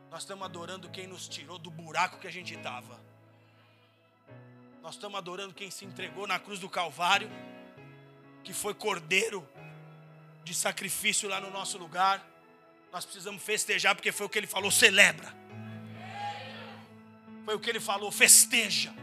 [0.09, 2.99] Nós estamos adorando quem nos tirou do buraco que a gente estava.
[4.81, 7.29] Nós estamos adorando quem se entregou na cruz do Calvário,
[8.43, 9.47] que foi cordeiro
[10.43, 12.32] de sacrifício lá no nosso lugar.
[12.93, 15.33] Nós precisamos festejar, porque foi o que ele falou: celebra.
[17.43, 18.93] Foi o que ele falou: festeja.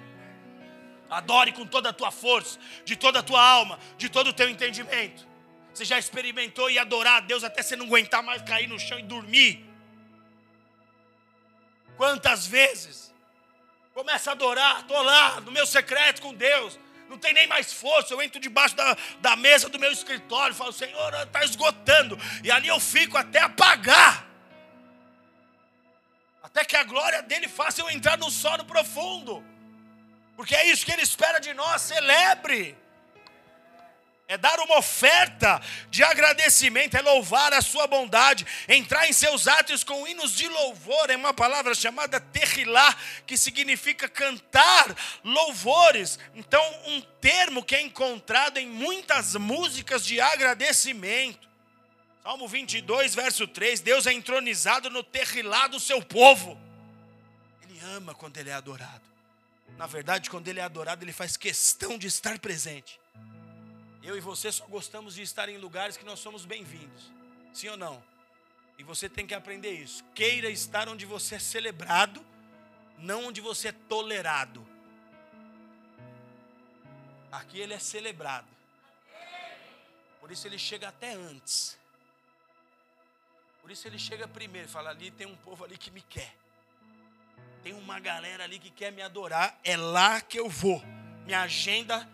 [1.10, 4.48] Adore com toda a tua força, de toda a tua alma, de todo o teu
[4.48, 5.26] entendimento.
[5.74, 8.96] Você já experimentou e adorar a Deus até você não aguentar mais cair no chão
[8.96, 9.68] e dormir?
[11.96, 13.12] Quantas vezes?
[13.92, 16.78] Começa a adorar, estou lá no meu secreto com Deus
[17.10, 18.14] não tem nem mais força.
[18.14, 22.16] Eu entro debaixo da, da mesa do meu escritório falo, Senhor, está esgotando.
[22.44, 24.26] E ali eu fico até apagar.
[26.40, 29.44] Até que a glória dele faça eu entrar no sono profundo.
[30.36, 31.82] Porque é isso que ele espera de nós.
[31.82, 32.78] Celebre
[34.30, 39.82] é dar uma oferta de agradecimento, é louvar a sua bondade, entrar em seus atos
[39.82, 46.16] com hinos de louvor, é uma palavra chamada terrilá, que significa cantar louvores.
[46.32, 51.48] Então, um termo que é encontrado em muitas músicas de agradecimento.
[52.22, 56.56] Salmo 22, verso 3: Deus é entronizado no terrilá do seu povo.
[57.68, 59.02] Ele ama quando ele é adorado.
[59.76, 63.00] Na verdade, quando ele é adorado, ele faz questão de estar presente.
[64.02, 67.12] Eu e você só gostamos de estar em lugares que nós somos bem-vindos.
[67.52, 68.02] Sim ou não?
[68.78, 70.02] E você tem que aprender isso.
[70.14, 72.24] Queira estar onde você é celebrado,
[72.96, 74.66] não onde você é tolerado.
[77.30, 78.48] Aqui ele é celebrado.
[80.18, 81.78] Por isso ele chega até antes.
[83.60, 86.34] Por isso ele chega primeiro e fala: ali tem um povo ali que me quer.
[87.62, 89.60] Tem uma galera ali que quer me adorar.
[89.62, 90.82] É lá que eu vou.
[91.26, 92.08] Minha agenda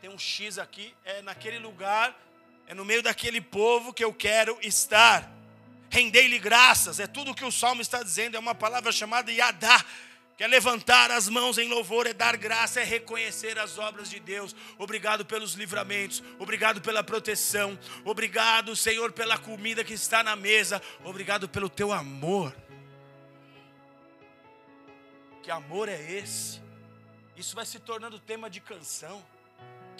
[0.00, 2.16] tem um X aqui, é naquele lugar,
[2.66, 5.28] É no meio daquele povo que eu quero estar.
[5.90, 9.84] Rendei-lhe graças, é tudo o que o salmo está dizendo, é uma palavra chamada Yadá,
[10.36, 14.20] que é levantar as mãos em louvor, é dar graça, é reconhecer as obras de
[14.20, 14.54] Deus.
[14.78, 21.48] Obrigado pelos livramentos, obrigado pela proteção, obrigado, Senhor, pela comida que está na mesa, obrigado
[21.48, 22.54] pelo teu amor.
[25.42, 26.60] Que amor é esse?
[27.36, 29.26] Isso vai se tornando tema de canção.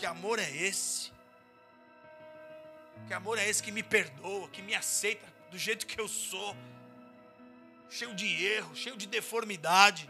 [0.01, 1.13] Que amor é esse?
[3.07, 6.57] Que amor é esse que me perdoa, que me aceita do jeito que eu sou,
[7.91, 10.09] cheio de erro, cheio de deformidade.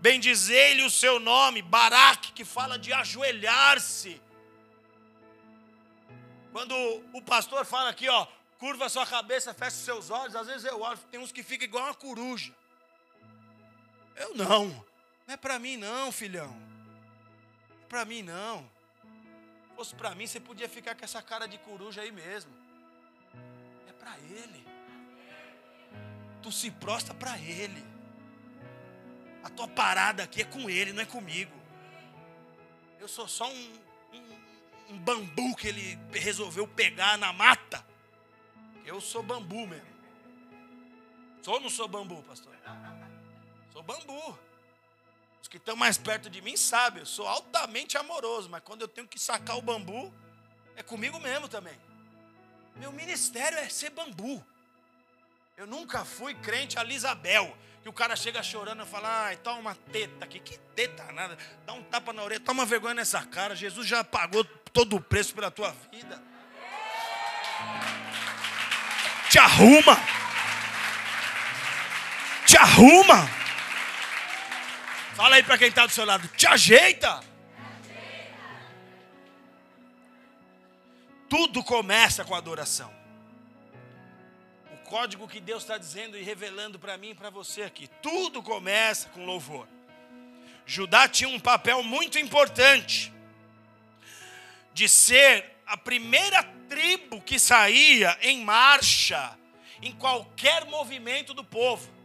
[0.00, 4.20] Bendizei-lhe o seu nome, Baraque, que fala de ajoelhar-se.
[6.50, 6.74] Quando
[7.12, 8.26] o pastor fala aqui, ó,
[8.58, 11.84] curva sua cabeça, fecha seus olhos, às vezes eu olho, tem uns que ficam igual
[11.84, 12.52] uma coruja.
[14.16, 14.66] Eu não.
[15.24, 16.50] Não é para mim não, filhão.
[16.50, 18.77] Não é para mim não.
[19.78, 22.50] Se fosse para mim, você podia ficar com essa cara de coruja aí mesmo
[23.96, 24.66] para Ele.
[26.42, 27.84] Tu se prostra para Ele.
[29.44, 31.52] A tua parada aqui é com Ele, não é comigo.
[32.98, 33.72] Eu sou só um,
[34.14, 37.86] um, um bambu que Ele resolveu pegar na mata.
[38.84, 39.86] Eu sou bambu mesmo.
[41.40, 42.52] Sou ou não sou bambu, pastor?
[43.72, 44.36] Sou bambu.
[45.40, 48.88] Os que estão mais perto de mim sabem, eu sou altamente amoroso, mas quando eu
[48.88, 50.12] tenho que sacar o bambu,
[50.76, 51.78] é comigo mesmo também.
[52.76, 54.44] Meu ministério é ser bambu.
[55.56, 57.56] Eu nunca fui crente a Lisabel.
[57.82, 60.38] Que o cara chega chorando e fala: ai, toma uma teta aqui.
[60.38, 61.36] Que teta nada.
[61.66, 63.56] Dá um tapa na orelha, toma vergonha nessa cara.
[63.56, 66.22] Jesus já pagou todo o preço pela tua vida.
[69.28, 69.96] Te arruma.
[72.46, 73.28] Te arruma.
[75.18, 76.28] Fala aí para quem está do seu lado.
[76.28, 77.20] Te ajeita.
[81.28, 82.94] Tudo começa com adoração.
[84.72, 87.88] O código que Deus está dizendo e revelando para mim e para você aqui.
[88.00, 89.66] Tudo começa com louvor.
[90.64, 93.12] Judá tinha um papel muito importante
[94.72, 99.36] de ser a primeira tribo que saía em marcha
[99.82, 101.97] em qualquer movimento do povo.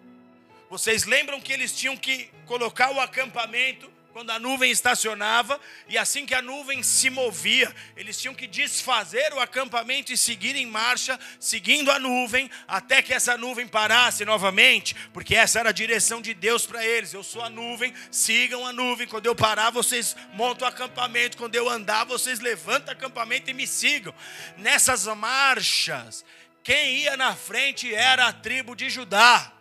[0.74, 6.26] Vocês lembram que eles tinham que colocar o acampamento quando a nuvem estacionava, e assim
[6.26, 11.20] que a nuvem se movia, eles tinham que desfazer o acampamento e seguir em marcha,
[11.40, 16.34] seguindo a nuvem, até que essa nuvem parasse novamente, porque essa era a direção de
[16.34, 17.14] Deus para eles.
[17.14, 19.08] Eu sou a nuvem, sigam a nuvem.
[19.08, 21.38] Quando eu parar, vocês montam o acampamento.
[21.38, 24.14] Quando eu andar, vocês levantam o acampamento e me sigam.
[24.58, 26.26] Nessas marchas,
[26.64, 29.54] quem ia na frente era a tribo de Judá.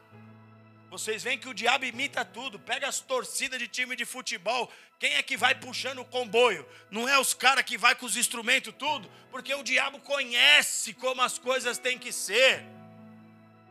[0.92, 4.70] Vocês veem que o diabo imita tudo, pega as torcidas de time de futebol.
[4.98, 6.68] Quem é que vai puxando o comboio?
[6.90, 11.22] Não é os caras que vai com os instrumentos tudo, porque o diabo conhece como
[11.22, 12.62] as coisas têm que ser.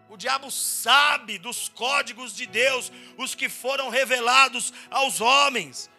[0.10, 5.92] O diabo sabe dos códigos de Deus, os que foram revelados aos homens.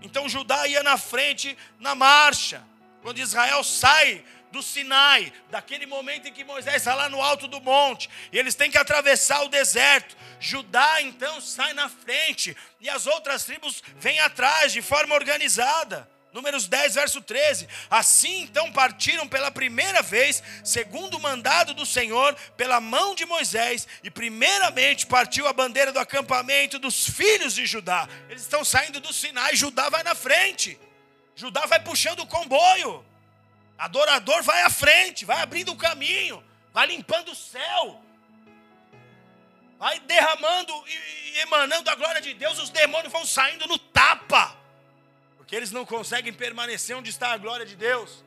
[0.00, 2.64] Então Judá ia na frente na marcha.
[3.02, 7.60] Quando Israel sai do Sinai, daquele momento em que Moisés está lá no alto do
[7.60, 10.16] monte, e eles têm que atravessar o deserto.
[10.38, 16.08] Judá então sai na frente, e as outras tribos vêm atrás de forma organizada.
[16.32, 17.68] Números 10, verso 13.
[17.90, 23.86] Assim então partiram pela primeira vez, segundo o mandado do Senhor, pela mão de Moisés,
[24.02, 28.08] e primeiramente partiu a bandeira do acampamento dos filhos de Judá.
[28.28, 30.78] Eles estão saindo do Sinai, Judá vai na frente.
[31.34, 33.04] Judá vai puxando o comboio.
[33.80, 37.98] Adorador vai à frente, vai abrindo o caminho, vai limpando o céu,
[39.78, 44.54] vai derramando e emanando a glória de Deus, os demônios vão saindo no tapa,
[45.38, 48.22] porque eles não conseguem permanecer onde está a glória de Deus.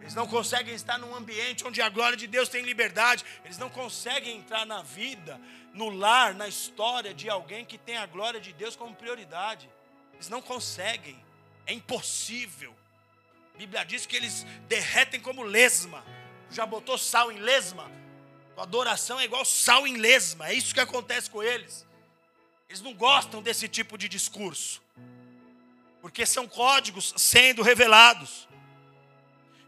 [0.00, 3.24] Eles não conseguem estar num ambiente onde a glória de Deus tem liberdade.
[3.44, 5.40] Eles não conseguem entrar na vida,
[5.74, 9.68] no lar, na história de alguém que tem a glória de Deus como prioridade.
[10.14, 11.22] Eles não conseguem.
[11.66, 12.74] É impossível.
[13.60, 16.02] Bíblia diz que eles derretem como lesma.
[16.50, 17.92] Já botou sal em lesma?
[18.56, 20.48] A adoração é igual sal em lesma.
[20.48, 21.86] É isso que acontece com eles.
[22.70, 24.80] Eles não gostam desse tipo de discurso.
[26.00, 28.48] Porque são códigos sendo revelados.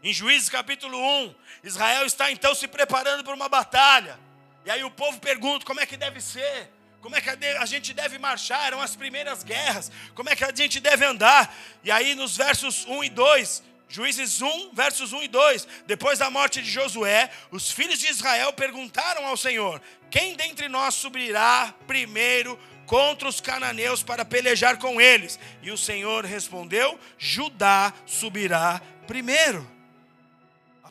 [0.01, 4.19] Em Juízes capítulo 1, Israel está então se preparando para uma batalha.
[4.65, 6.67] E aí o povo pergunta como é que deve ser,
[6.99, 10.51] como é que a gente deve marchar, eram as primeiras guerras, como é que a
[10.51, 11.55] gente deve andar.
[11.83, 15.67] E aí nos versos 1 e 2, Juízes 1, versos 1 e 2.
[15.85, 19.79] Depois da morte de Josué, os filhos de Israel perguntaram ao Senhor:
[20.09, 25.39] Quem dentre nós subirá primeiro contra os cananeus para pelejar com eles?
[25.61, 29.69] E o Senhor respondeu: Judá subirá primeiro.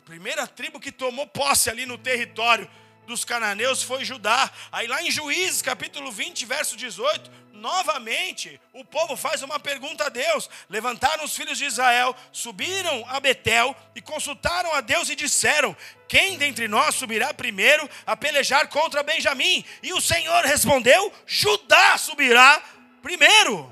[0.05, 2.69] primeira tribo que tomou posse ali no território
[3.05, 4.49] dos cananeus foi Judá.
[4.71, 7.29] Aí lá em Juízes, capítulo 20, verso 18,
[7.63, 10.49] novamente o povo faz uma pergunta a Deus.
[10.69, 16.37] Levantaram os filhos de Israel, subiram a Betel e consultaram a Deus e disseram: Quem
[16.37, 19.63] dentre nós subirá primeiro a pelejar contra Benjamim?
[19.81, 22.61] E o Senhor respondeu: Judá subirá
[23.01, 23.71] primeiro.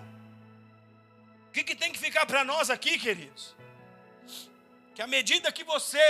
[1.49, 3.53] O que, que tem que ficar para nós aqui, queridos?
[4.95, 6.01] Que à medida que você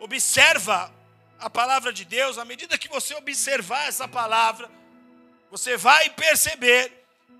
[0.00, 0.92] observa
[1.38, 4.68] a palavra de Deus, à medida que você observar essa palavra,
[5.56, 6.92] você vai perceber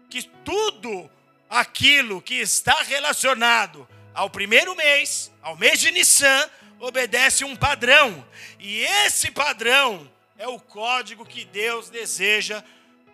[0.09, 1.11] que tudo
[1.51, 6.49] aquilo que está relacionado ao primeiro mês, ao mês de Nissan,
[6.81, 8.27] obedece um padrão.
[8.59, 12.65] E esse padrão é o código que Deus deseja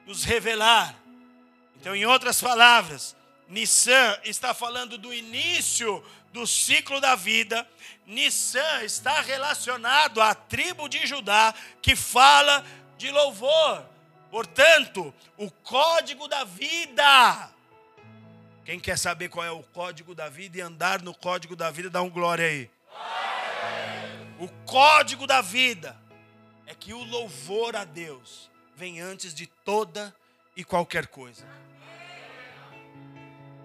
[0.06, 0.94] nos revelar.
[1.80, 3.16] Então, em outras palavras,
[3.48, 6.00] Nissan está falando do início
[6.32, 7.68] do ciclo da vida,
[8.06, 12.64] Nissan está relacionado à tribo de Judá que fala
[12.96, 13.90] de louvor.
[14.32, 17.52] Portanto, o código da vida.
[18.64, 21.90] Quem quer saber qual é o código da vida e andar no código da vida,
[21.90, 22.70] dá um glória aí.
[24.38, 25.94] O código da vida
[26.66, 30.16] é que o louvor a Deus vem antes de toda
[30.56, 31.46] e qualquer coisa.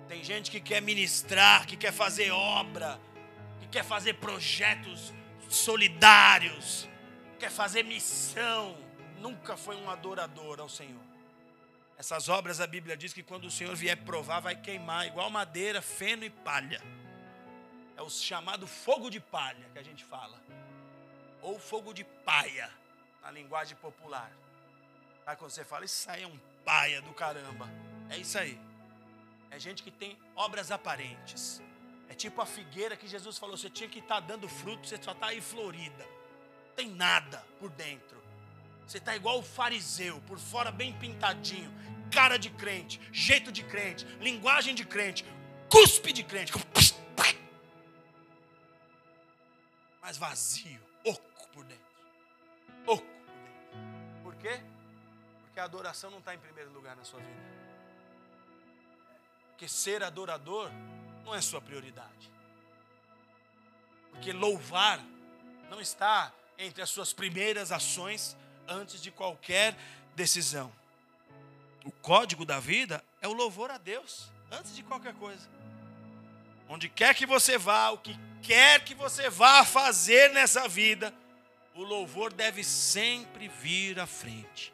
[0.09, 2.99] Tem gente que quer ministrar, que quer fazer obra,
[3.61, 5.13] que quer fazer projetos
[5.47, 6.89] solidários,
[7.39, 8.86] quer fazer missão.
[9.19, 11.03] Nunca foi um adorador ao Senhor.
[11.97, 15.81] Essas obras a Bíblia diz que quando o Senhor vier provar, vai queimar, igual madeira,
[15.81, 16.81] feno e palha.
[17.95, 20.39] É o chamado fogo de palha que a gente fala.
[21.41, 22.69] Ou fogo de paia,
[23.23, 24.31] na linguagem popular.
[25.25, 27.67] Sabe quando você fala, isso aí é um paia do caramba.
[28.09, 28.59] É isso aí.
[29.49, 31.61] É gente que tem obras aparentes.
[32.09, 35.01] É tipo a figueira que Jesus falou: você tinha que estar tá dando fruto, você
[35.01, 36.03] só está aí florida.
[36.67, 38.21] Não tem nada por dentro.
[38.87, 41.69] Você está igual o fariseu, por fora bem pintadinho,
[42.09, 45.25] cara de crente, jeito de crente, linguagem de crente,
[45.69, 46.53] cuspe de crente.
[50.01, 51.83] Mas vazio, oco por dentro.
[52.85, 54.23] Oco por dentro.
[54.23, 54.61] Por quê?
[55.43, 57.57] Porque a adoração não está em primeiro lugar na sua vida.
[59.49, 60.71] Porque ser adorador
[61.25, 62.31] não é sua prioridade.
[64.11, 65.03] Porque louvar
[65.69, 69.75] não está entre as suas primeiras ações antes de qualquer
[70.15, 70.71] decisão.
[71.85, 75.47] O código da vida é o louvor a Deus antes de qualquer coisa.
[76.69, 81.13] Onde quer que você vá, o que quer que você vá fazer nessa vida,
[81.73, 84.73] o louvor deve sempre vir à frente.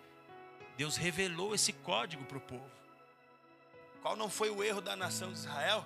[0.76, 2.72] Deus revelou esse código para o povo.
[4.02, 5.86] Qual não foi o erro da nação de Israel?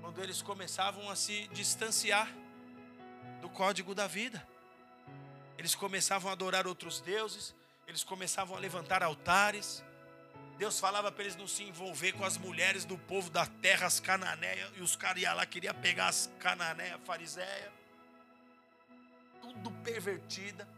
[0.00, 2.28] Quando eles começavam a se distanciar
[3.40, 4.46] do código da vida.
[5.58, 7.54] Eles começavam a adorar outros deuses,
[7.86, 9.82] eles começavam a levantar altares.
[10.58, 14.00] Deus falava para eles não se envolver com as mulheres do povo da terra, as
[14.00, 17.72] cananeias, e os caras iam lá, queriam pegar as cananeias, fariséia.
[19.40, 20.68] Tudo pervertida.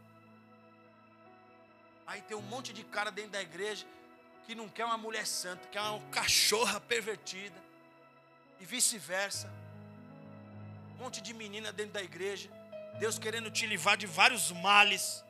[2.07, 3.85] Aí tem um monte de cara dentro da igreja
[4.45, 7.59] que não quer uma mulher santa, quer uma cachorra pervertida,
[8.59, 9.51] e vice-versa.
[10.93, 12.49] Um monte de menina dentro da igreja,
[12.99, 15.23] Deus querendo te livrar de vários males,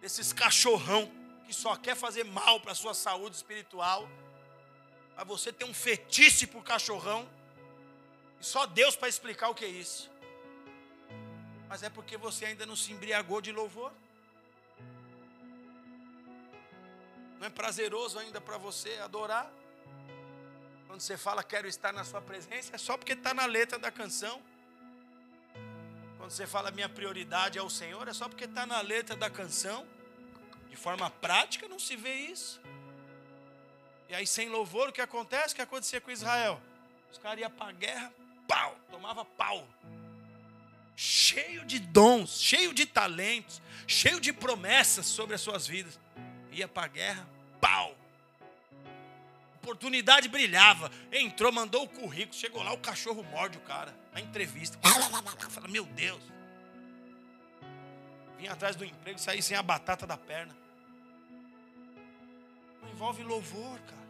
[0.00, 1.10] desses cachorrão
[1.46, 4.08] que só quer fazer mal para a sua saúde espiritual,
[5.16, 7.28] mas você tem um fetiche por cachorrão,
[8.40, 10.10] e só Deus para explicar o que é isso.
[11.68, 13.92] Mas é porque você ainda não se embriagou de louvor.
[17.38, 19.50] Não é prazeroso ainda para você adorar?
[20.86, 23.90] Quando você fala quero estar na sua presença, é só porque está na letra da
[23.90, 24.40] canção.
[26.16, 29.30] Quando você fala minha prioridade é o Senhor, é só porque está na letra da
[29.30, 29.86] canção.
[30.70, 32.60] De forma prática não se vê isso.
[34.08, 35.52] E aí sem louvor o que acontece?
[35.52, 36.60] O que acontecia com Israel?
[37.10, 38.12] Os caras iam para a guerra,
[38.46, 39.66] pau, tomava pau.
[40.94, 45.98] Cheio de dons, cheio de talentos, cheio de promessas sobre as suas vidas
[46.56, 47.28] ia para a guerra,
[47.60, 47.94] pau.
[49.66, 50.92] Oportunidade brilhava.
[51.10, 53.92] Entrou, mandou o currículo, chegou lá, o cachorro morde o cara.
[54.12, 54.78] Na entrevista.
[55.50, 56.22] Fala, meu Deus.
[58.38, 60.56] Vinha atrás do emprego, saí sem a batata da perna.
[62.80, 64.06] Não envolve louvor, cara.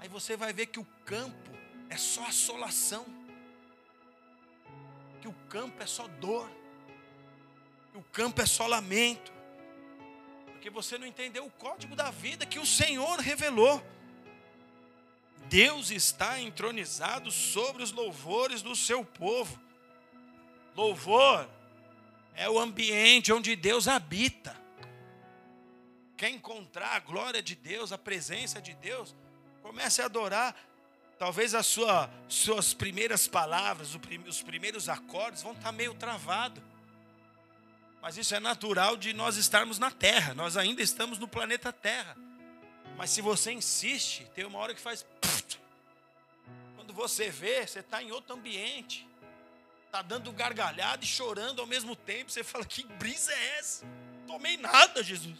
[0.00, 1.50] Aí você vai ver que o campo
[1.88, 3.06] é só assolação.
[5.22, 6.50] Que o campo é só dor.
[7.92, 9.32] Que o campo é só lamento
[10.52, 13.80] porque você não entendeu o código da vida que o Senhor revelou.
[15.48, 19.58] Deus está entronizado sobre os louvores do seu povo.
[20.76, 21.48] Louvor
[22.34, 24.56] é o ambiente onde Deus habita.
[26.16, 29.14] Quer encontrar a glória de Deus, a presença de Deus,
[29.62, 30.54] comece a adorar.
[31.18, 33.96] Talvez as sua, suas primeiras palavras,
[34.26, 36.62] os primeiros acordes vão estar meio travados.
[38.00, 40.34] Mas isso é natural de nós estarmos na Terra.
[40.34, 42.16] Nós ainda estamos no planeta Terra.
[42.96, 45.04] Mas se você insiste, tem uma hora que faz.
[46.98, 49.06] Você vê, você está em outro ambiente.
[49.86, 52.28] Está dando gargalhada e chorando ao mesmo tempo.
[52.28, 53.86] Você fala: Que brisa é essa?
[54.26, 55.38] Tomei nada, Jesus.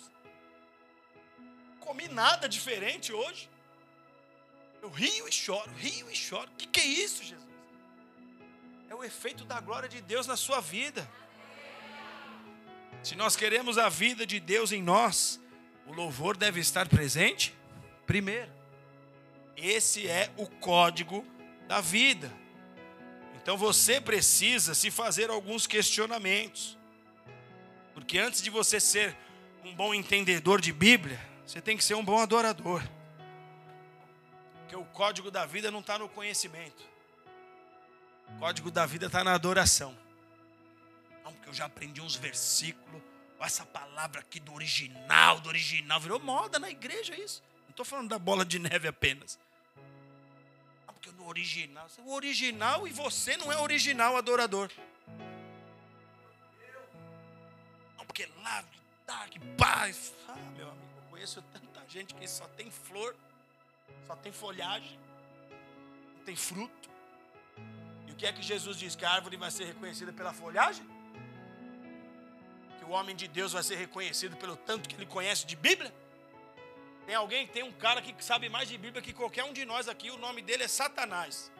[1.80, 3.50] Comi nada diferente hoje.
[4.80, 6.48] Eu rio e choro, rio e choro.
[6.48, 7.48] O que, que é isso, Jesus?
[8.88, 11.10] É o efeito da glória de Deus na sua vida.
[13.02, 15.40] Se nós queremos a vida de Deus em nós,
[15.86, 17.52] o louvor deve estar presente
[18.06, 18.52] primeiro.
[19.56, 21.26] Esse é o código
[21.68, 22.32] da vida.
[23.36, 26.76] Então você precisa se fazer alguns questionamentos.
[27.94, 29.14] Porque antes de você ser
[29.62, 32.82] um bom entendedor de Bíblia, você tem que ser um bom adorador.
[34.60, 36.82] Porque o código da vida não está no conhecimento.
[38.34, 39.96] O código da vida está na adoração.
[41.24, 43.02] Não, porque eu já aprendi uns versículos.
[43.40, 46.00] Essa palavra aqui do original, do original.
[46.00, 47.42] Virou moda na igreja isso.
[47.64, 49.38] Não estou falando da bola de neve apenas.
[51.00, 51.86] Porque no original.
[52.04, 54.70] O original e você não é original adorador.
[57.96, 58.64] Não, porque lá,
[59.06, 60.12] dark, paz.
[60.28, 63.14] Ah, meu amigo, eu conheço tanta gente que só tem flor,
[64.06, 64.98] só tem folhagem,
[66.16, 66.90] não tem fruto.
[68.06, 68.96] E o que é que Jesus diz?
[68.96, 70.84] Que a árvore vai ser reconhecida pela folhagem?
[72.88, 75.92] o homem de Deus vai ser reconhecido pelo tanto que ele conhece de Bíblia?
[77.08, 79.88] Tem alguém, tem um cara que sabe mais de Bíblia que qualquer um de nós
[79.88, 81.50] aqui, o nome dele é Satanás.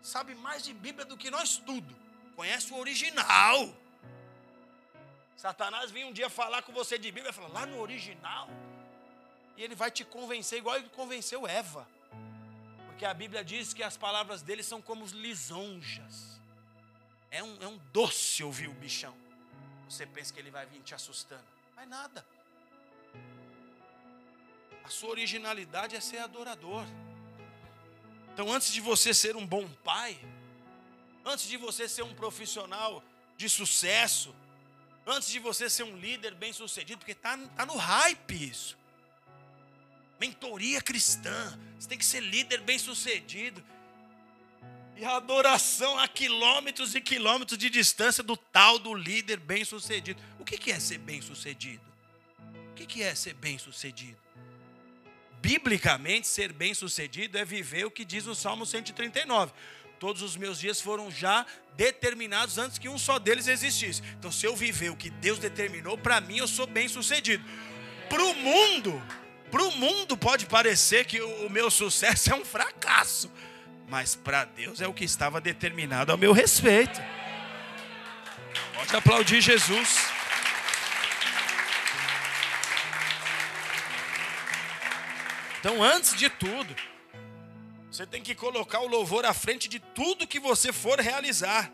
[0.00, 1.92] Sabe mais de Bíblia do que nós tudo.
[2.36, 3.74] Conhece o original.
[5.36, 8.48] Satanás vem um dia falar com você de Bíblia, fala lá no original.
[9.56, 11.88] E ele vai te convencer igual ele convenceu Eva.
[12.86, 16.36] Porque a Bíblia diz que as palavras dele são como lisonjas
[17.32, 19.16] é um, é um doce ouvir o bichão.
[19.88, 21.44] Você pensa que ele vai vir te assustando.
[21.74, 22.24] Mas nada.
[24.86, 26.86] A sua originalidade é ser adorador.
[28.32, 30.16] Então, antes de você ser um bom pai,
[31.24, 33.02] antes de você ser um profissional
[33.36, 34.32] de sucesso,
[35.04, 38.78] antes de você ser um líder bem sucedido, porque está tá no hype isso.
[40.20, 43.60] Mentoria cristã, você tem que ser líder bem sucedido.
[44.96, 50.22] E adoração a quilômetros e quilômetros de distância do tal do líder bem-sucedido.
[50.38, 51.82] O que é ser bem-sucedido?
[52.70, 54.25] O que é ser bem-sucedido?
[55.46, 59.52] Biblicamente, ser bem-sucedido é viver o que diz o Salmo 139.
[59.96, 64.02] Todos os meus dias foram já determinados antes que um só deles existisse.
[64.18, 67.44] Então, se eu viver o que Deus determinou, para mim eu sou bem-sucedido.
[68.08, 69.00] Para o mundo,
[69.48, 73.30] para o mundo pode parecer que o meu sucesso é um fracasso
[73.88, 77.00] mas para Deus é o que estava determinado ao meu respeito.
[78.74, 80.15] Pode aplaudir Jesus.
[85.68, 86.76] Então, antes de tudo,
[87.90, 91.72] você tem que colocar o louvor à frente de tudo que você for realizar.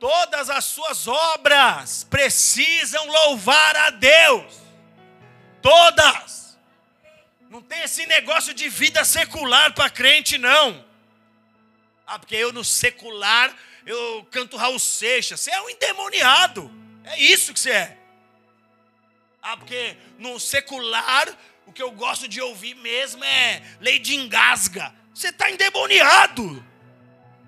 [0.00, 4.62] Todas as suas obras precisam louvar a Deus.
[5.60, 6.58] Todas.
[7.50, 10.82] Não tem esse negócio de vida secular para crente, não.
[12.06, 15.42] Ah, porque eu no secular eu canto Raul Seixas.
[15.42, 16.72] Você é um endemoniado.
[17.04, 17.98] É isso que você é.
[19.42, 21.36] Ah, porque no secular
[21.66, 24.94] o que eu gosto de ouvir mesmo é Lady Engasga.
[25.12, 26.64] Você está endemoniado.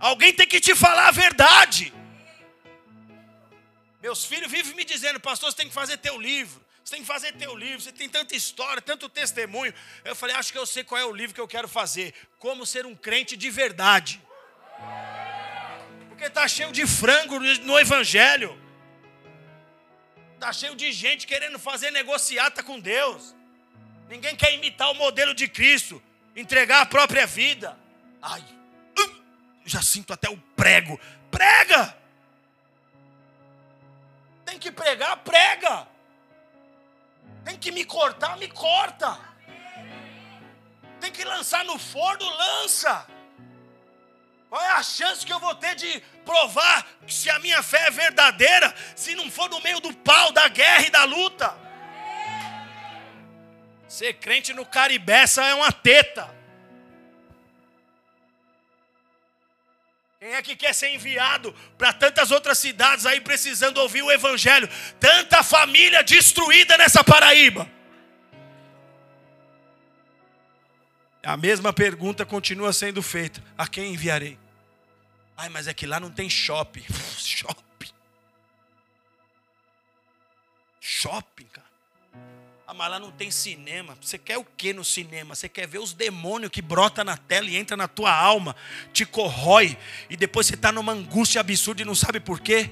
[0.01, 1.93] Alguém tem que te falar a verdade.
[4.03, 6.67] Meus filhos vivem me dizendo, pastor, você tem que fazer teu livro.
[6.83, 9.75] Você tem que fazer teu livro, você tem tanta história, tanto testemunho.
[10.07, 12.15] Eu falei, acho que eu sei qual é o livro que eu quero fazer.
[12.39, 14.23] Como ser um crente de verdade.
[16.09, 18.59] Porque está cheio de frango no Evangelho.
[20.35, 23.37] Está cheio de gente querendo fazer negociata com Deus.
[24.09, 26.03] Ninguém quer imitar o modelo de Cristo,
[26.35, 27.79] entregar a própria vida.
[28.23, 28.43] Ai,
[28.99, 29.23] hum,
[29.65, 30.99] já sinto até o prego.
[31.31, 31.97] Prega!
[34.47, 35.87] Tem que pregar, prega.
[37.45, 39.19] Tem que me cortar, me corta.
[41.01, 43.07] Tem que lançar no forno, lança.
[44.49, 47.91] Qual é a chance que eu vou ter de provar se a minha fé é
[47.91, 51.68] verdadeira, se não for no meio do pau, da guerra e da luta?
[53.89, 56.37] Ser crente no caribeça é uma teta.
[60.21, 64.69] Quem é que quer ser enviado para tantas outras cidades aí precisando ouvir o Evangelho?
[64.99, 67.71] Tanta família destruída nessa Paraíba.
[71.23, 74.39] A mesma pergunta continua sendo feita: a quem enviarei?
[75.37, 76.85] Ai, mas é que lá não tem shopping.
[77.19, 77.93] shopping.
[80.81, 81.68] Shopping, cara.
[82.71, 83.97] Ah, mas lá não tem cinema.
[83.99, 85.35] Você quer o que no cinema?
[85.35, 88.55] Você quer ver os demônios que brota na tela e entra na tua alma,
[88.93, 89.79] te corrói,
[90.11, 92.71] e depois você está numa angústia absurda e não sabe por quê?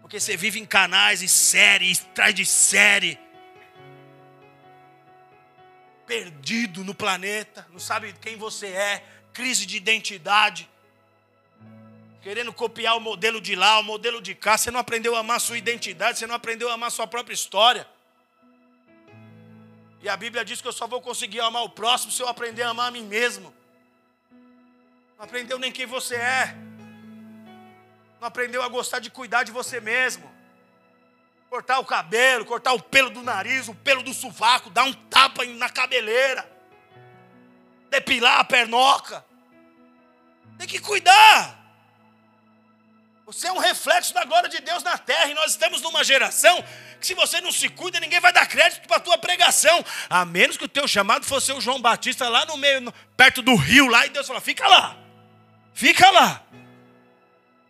[0.00, 3.18] Porque você vive em canais e séries, traz de série.
[6.06, 10.66] Perdido no planeta, não sabe quem você é, crise de identidade.
[12.22, 15.42] Querendo copiar o modelo de lá, o modelo de cá, você não aprendeu a amar
[15.42, 17.86] sua identidade, você não aprendeu a amar sua própria história.
[20.00, 22.62] E a Bíblia diz que eu só vou conseguir amar o próximo se eu aprender
[22.62, 23.52] a amar a mim mesmo.
[25.16, 26.54] Não aprendeu nem quem você é.
[28.20, 30.32] Não aprendeu a gostar de cuidar de você mesmo.
[31.50, 35.44] Cortar o cabelo, cortar o pelo do nariz, o pelo do sovaco, dar um tapa
[35.44, 36.48] na cabeleira.
[37.90, 39.24] Depilar a pernoca.
[40.58, 41.57] Tem que cuidar.
[43.28, 45.26] Você é um reflexo da glória de Deus na terra.
[45.26, 46.64] E nós estamos numa geração
[46.98, 49.84] que se você não se cuida, ninguém vai dar crédito para a tua pregação.
[50.08, 53.42] A menos que o teu chamado fosse o João Batista lá no meio, no, perto
[53.42, 54.96] do rio lá, e Deus falou: fica lá,
[55.74, 56.42] fica lá.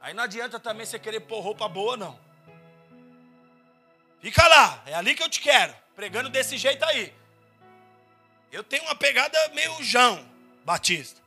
[0.01, 2.17] Aí não adianta também você querer pôr roupa boa, não.
[4.23, 7.13] Fica lá, é ali que eu te quero, pregando desse jeito aí.
[8.53, 10.25] Eu tenho uma pegada meio João
[10.65, 11.21] Batista.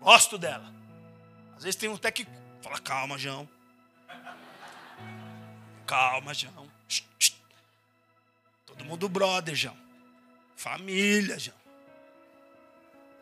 [0.00, 0.74] Gosto dela.
[1.56, 2.26] Às vezes tem até que
[2.64, 3.48] fala, calma, João.
[5.86, 6.70] Calma, João.
[8.64, 9.76] Todo mundo brother, João.
[10.56, 11.58] Família, João.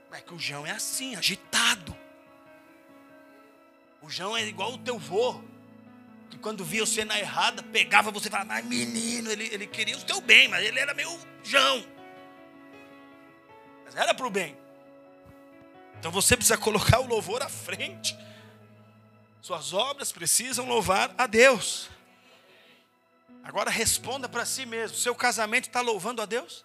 [0.09, 1.97] Mas é que o João é assim, agitado.
[4.01, 5.43] O João é igual o teu vô.
[6.30, 9.99] Que quando via você na errada, pegava você e falava, mas menino, ele, ele queria
[9.99, 11.11] o teu bem, mas ele era meio
[11.43, 11.84] João.
[13.84, 14.57] Mas era para o bem.
[15.99, 18.16] Então você precisa colocar o louvor à frente.
[19.43, 21.90] Suas obras precisam louvar a Deus.
[23.43, 26.64] Agora responda para si mesmo: seu casamento está louvando a Deus?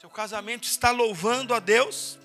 [0.00, 2.18] Seu casamento está louvando a Deus?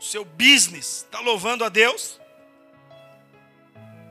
[0.00, 2.18] Seu business está louvando a Deus?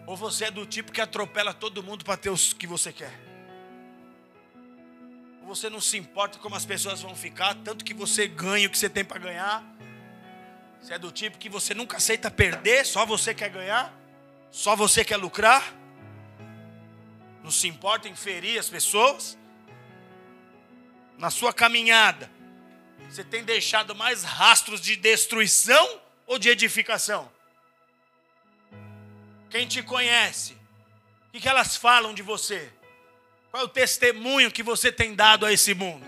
[0.05, 3.19] Ou você é do tipo que atropela todo mundo para ter o que você quer?
[5.41, 8.71] Ou você não se importa como as pessoas vão ficar, tanto que você ganha o
[8.71, 9.74] que você tem para ganhar?
[10.85, 13.91] Você é do tipo que você nunca aceita perder, só você quer ganhar?
[14.51, 15.73] Só você quer lucrar?
[17.43, 19.35] Não se importa em ferir as pessoas?
[21.17, 22.29] Na sua caminhada,
[23.09, 27.31] você tem deixado mais rastros de destruição ou de edificação?
[29.49, 30.55] Quem te conhece,
[31.33, 32.71] o que elas falam de você?
[33.49, 36.05] Qual é o testemunho que você tem dado a esse mundo?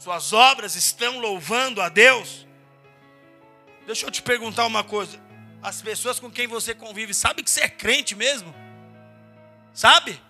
[0.00, 2.44] Suas obras estão louvando a Deus?
[3.86, 5.20] Deixa eu te perguntar uma coisa
[5.62, 8.52] as pessoas com quem você convive, sabe que você é crente mesmo?
[9.72, 10.20] Sabe?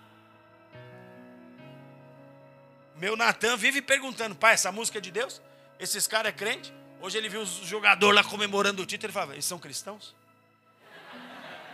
[2.96, 5.40] Meu Natan vive perguntando, pai, essa música é de Deus?
[5.80, 6.72] Esses caras é crente?
[7.00, 10.14] Hoje ele viu os jogadores lá comemorando o título, ele fala, eles são cristãos?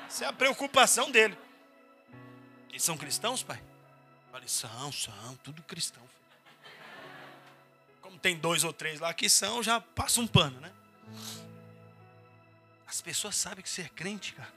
[0.06, 1.36] Essa é a preocupação dele.
[2.70, 3.58] Eles são cristãos, pai?
[3.58, 6.02] Eu falei, são, são, tudo cristão.
[8.00, 10.72] Como tem dois ou três lá que são, já passa um pano, né?
[12.88, 14.52] As pessoas sabem que você é crente, cara.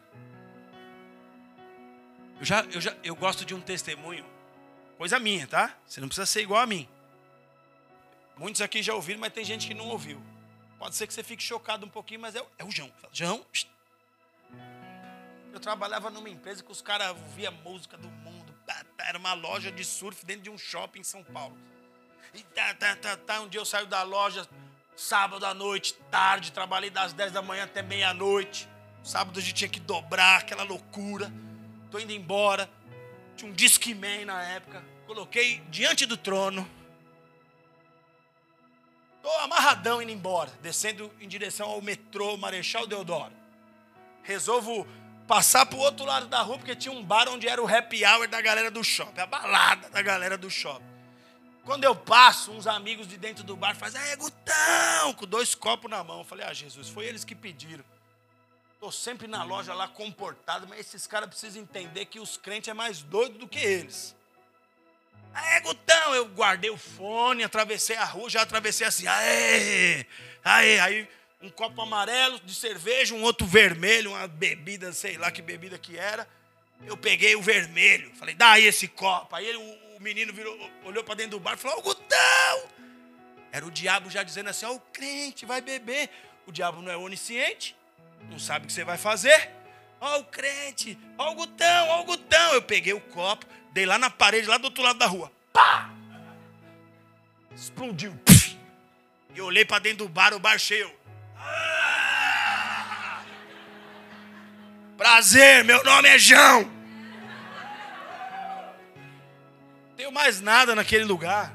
[2.39, 4.25] Eu, já, eu, já, eu gosto de um testemunho,
[4.97, 5.77] coisa minha, tá?
[5.85, 6.87] Você não precisa ser igual a mim.
[8.37, 10.19] Muitos aqui já ouviram, mas tem gente que não ouviu.
[10.79, 12.91] Pode ser que você fique chocado um pouquinho, mas é, é o João.
[13.11, 13.45] João,
[15.53, 18.55] eu trabalhava numa empresa que os caras ouviam música do mundo.
[18.97, 21.57] Era uma loja de surf dentro de um shopping em São Paulo.
[22.33, 23.41] E tá, tá, tá, tá.
[23.41, 24.47] Um dia eu saio da loja,
[25.01, 28.69] Sábado à noite, tarde, trabalhei das 10 da manhã até meia-noite.
[29.03, 31.33] Sábado a gente tinha que dobrar, aquela loucura.
[31.89, 32.69] Tô indo embora.
[33.35, 34.85] Tinha um Discman na época.
[35.07, 36.69] Coloquei diante do trono.
[39.23, 43.33] Tô amarradão indo embora, descendo em direção ao metrô Marechal Deodoro.
[44.21, 44.87] Resolvo
[45.27, 48.27] passar pro outro lado da rua, porque tinha um bar onde era o happy hour
[48.27, 50.90] da galera do shopping, a balada da galera do shopping.
[51.71, 55.89] Quando eu passo, uns amigos de dentro do bar fazem, é Gutão, com dois copos
[55.89, 56.17] na mão.
[56.17, 57.85] Eu falei, ah, Jesus, foi eles que pediram.
[58.73, 62.73] Estou sempre na loja lá comportado, mas esses caras precisam entender que os crentes é
[62.73, 64.13] mais doido do que eles.
[65.33, 66.13] Aê, Gutão!
[66.13, 70.05] Eu guardei o fone, atravessei a rua, já atravessei assim, aê,
[70.43, 70.77] aê.
[70.77, 71.09] Aí
[71.41, 75.97] um copo amarelo de cerveja, um outro vermelho, uma bebida, sei lá que bebida que
[75.97, 76.27] era.
[76.85, 79.33] Eu peguei o vermelho, falei, dá aí esse copo.
[79.33, 79.57] Aí ele,
[80.01, 82.69] menino virou, olhou para dentro do bar e falou, Gutão!
[83.51, 86.09] Era o diabo já dizendo assim, ó, o crente vai beber.
[86.47, 87.75] O diabo não é onisciente,
[88.29, 89.51] não sabe o que você vai fazer.
[89.99, 92.53] Ó o crente, ó o Gutão, ó o Gutão.
[92.53, 95.31] Eu peguei o copo, dei lá na parede, lá do outro lado da rua.
[95.53, 95.91] Pá!
[97.53, 98.17] Explodiu.
[99.35, 100.91] E olhei para dentro do bar, o bar cheio.
[104.97, 106.80] Prazer, meu nome é João.
[110.01, 111.53] Tenho mais nada naquele lugar.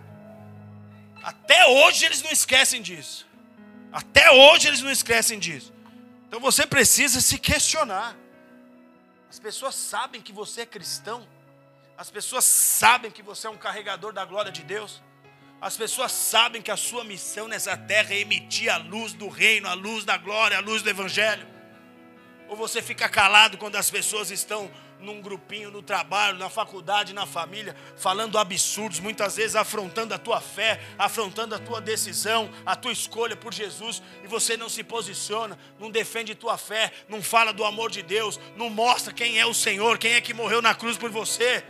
[1.21, 3.27] Até hoje eles não esquecem disso.
[3.91, 5.73] Até hoje eles não esquecem disso.
[6.29, 8.17] Então você precisa se questionar.
[9.29, 11.27] As pessoas sabem que você é cristão.
[11.99, 15.03] As pessoas sabem que você é um carregador da glória de Deus.
[15.61, 19.67] As pessoas sabem que a sua missão nessa terra é emitir a luz do reino,
[19.67, 21.45] a luz da glória, a luz do evangelho.
[22.49, 24.71] Ou você fica calado quando as pessoas estão
[25.01, 30.41] num grupinho, no trabalho, na faculdade, na família, falando absurdos, muitas vezes afrontando a tua
[30.41, 35.59] fé, afrontando a tua decisão, a tua escolha por Jesus, e você não se posiciona,
[35.79, 39.55] não defende tua fé, não fala do amor de Deus, não mostra quem é o
[39.55, 41.65] Senhor, quem é que morreu na cruz por você.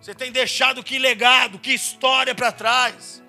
[0.00, 3.22] Você tem deixado que legado, que história para trás.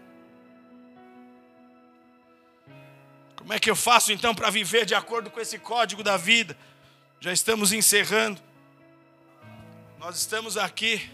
[3.37, 6.57] Como é que eu faço então para viver de acordo com esse código da vida?
[7.19, 8.41] Já estamos encerrando.
[10.05, 11.09] Nós estamos aqui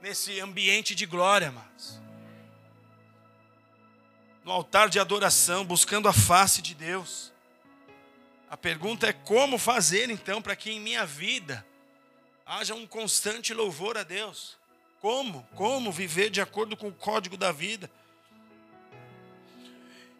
[0.00, 2.00] nesse ambiente de glória, amados.
[4.44, 7.32] No altar de adoração, buscando a face de Deus.
[8.48, 11.66] A pergunta é como fazer então para que em minha vida
[12.46, 14.56] haja um constante louvor a Deus?
[15.00, 15.42] Como?
[15.56, 17.90] Como viver de acordo com o código da vida?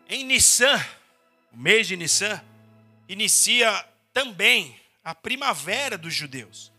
[0.09, 0.85] Em Nissan,
[1.53, 2.43] o mês de Nissan,
[3.09, 4.77] inicia também
[5.09, 6.71] a primavera dos judeus.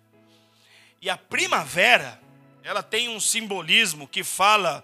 [1.01, 2.21] E a primavera,
[2.63, 4.84] ela tem um simbolismo que fala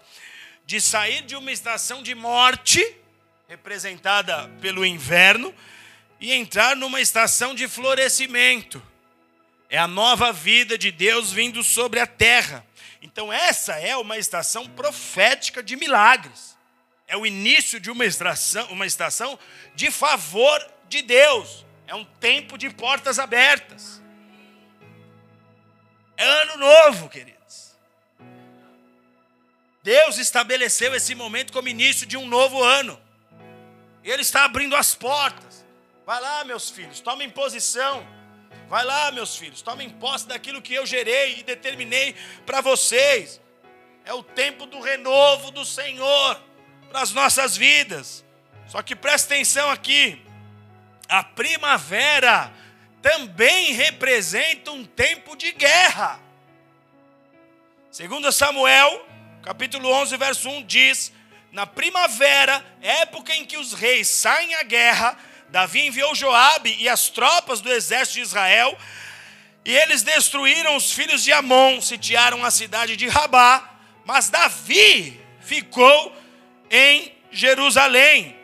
[0.64, 2.84] de sair de uma estação de morte,
[3.46, 5.54] representada pelo inverno,
[6.18, 8.82] e entrar numa estação de florescimento.
[9.70, 12.66] É a nova vida de Deus vindo sobre a terra.
[13.00, 16.56] Então, essa é uma estação profética de milagres
[17.08, 19.38] é o início de uma estação, uma estação
[19.74, 21.65] de favor de Deus.
[21.86, 24.02] É um tempo de portas abertas.
[26.16, 27.76] É ano novo, queridos.
[29.82, 33.00] Deus estabeleceu esse momento como início de um novo ano.
[34.02, 35.64] Ele está abrindo as portas.
[36.04, 38.06] Vai lá, meus filhos, tomem posição.
[38.68, 43.40] Vai lá, meus filhos, tomem posse daquilo que eu gerei e determinei para vocês.
[44.04, 46.40] É o tempo do renovo do Senhor
[46.88, 48.24] para as nossas vidas.
[48.66, 50.20] Só que presta atenção aqui:
[51.08, 52.52] a primavera
[53.00, 56.20] também representa um tempo de guerra.
[57.90, 59.06] Segundo Samuel,
[59.42, 61.12] capítulo 11, verso 1 diz:
[61.52, 65.16] Na primavera, época em que os reis saem à guerra,
[65.48, 68.76] Davi enviou Joabe e as tropas do exército de Israel,
[69.64, 76.14] e eles destruíram os filhos de Amon, sitiaram a cidade de Rabá, mas Davi ficou
[76.70, 78.36] em Jerusalém.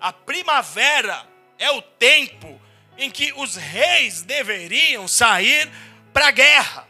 [0.00, 1.29] A primavera
[1.60, 2.60] é o tempo
[2.98, 5.70] em que os reis deveriam sair
[6.12, 6.88] para a guerra.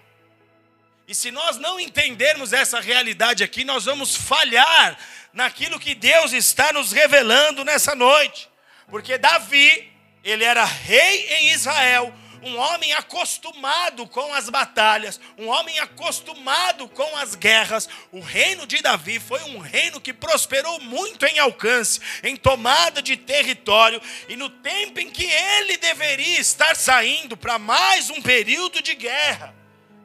[1.07, 4.97] E se nós não entendermos essa realidade aqui, nós vamos falhar
[5.33, 8.49] naquilo que Deus está nos revelando nessa noite.
[8.89, 9.93] Porque Davi,
[10.23, 17.17] ele era rei em Israel, um homem acostumado com as batalhas, um homem acostumado com
[17.17, 17.89] as guerras.
[18.11, 23.17] O reino de Davi foi um reino que prosperou muito em alcance, em tomada de
[23.17, 28.95] território, e no tempo em que ele deveria estar saindo para mais um período de
[28.95, 29.55] guerra,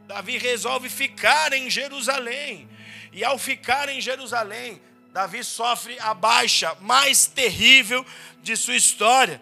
[0.08, 2.70] Davi resolve ficar em Jerusalém.
[3.12, 4.82] E ao ficar em Jerusalém,
[5.12, 8.06] Davi sofre a baixa mais terrível
[8.44, 9.42] de sua história.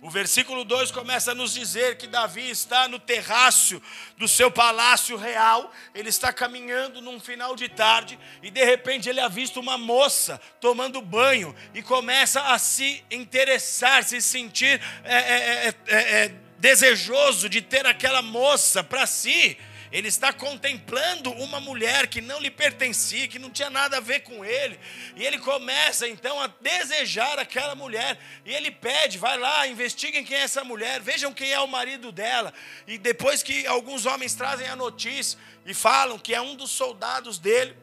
[0.00, 3.82] O versículo 2 começa a nos dizer que Davi está no terraço
[4.16, 9.18] do seu palácio real, ele está caminhando num final de tarde e de repente ele
[9.18, 15.74] avista uma moça tomando banho e começa a se interessar, se sentir é, é, é,
[15.88, 19.58] é, é desejoso de ter aquela moça para si.
[19.90, 24.20] Ele está contemplando uma mulher que não lhe pertencia, que não tinha nada a ver
[24.20, 24.78] com ele.
[25.16, 28.18] E ele começa então a desejar aquela mulher.
[28.44, 32.12] E ele pede: vai lá, investiguem quem é essa mulher, vejam quem é o marido
[32.12, 32.52] dela.
[32.86, 37.38] E depois que alguns homens trazem a notícia e falam que é um dos soldados
[37.38, 37.76] dele,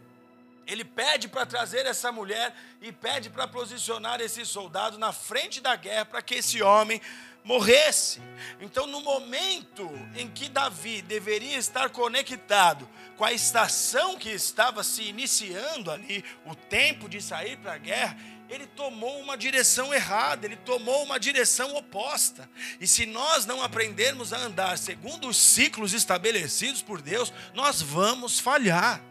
[0.68, 5.76] ele pede para trazer essa mulher e pede para posicionar esse soldado na frente da
[5.76, 7.02] guerra para que esse homem
[7.46, 8.20] morresse.
[8.60, 15.04] Então, no momento em que Davi deveria estar conectado com a estação que estava se
[15.04, 18.18] iniciando ali, o tempo de sair para a guerra,
[18.50, 22.50] ele tomou uma direção errada, ele tomou uma direção oposta.
[22.80, 28.40] E se nós não aprendermos a andar segundo os ciclos estabelecidos por Deus, nós vamos
[28.40, 29.02] falhar.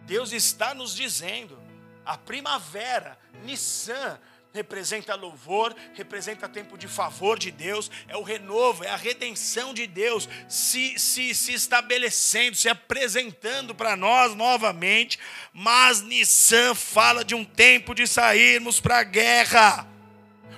[0.00, 1.58] Deus está nos dizendo,
[2.04, 4.18] a primavera, Nissan,
[4.56, 9.86] representa louvor, representa tempo de favor de Deus, é o renovo, é a redenção de
[9.86, 15.18] Deus se, se, se estabelecendo, se apresentando para nós novamente.
[15.52, 19.86] Mas Nissan fala de um tempo de sairmos para a guerra.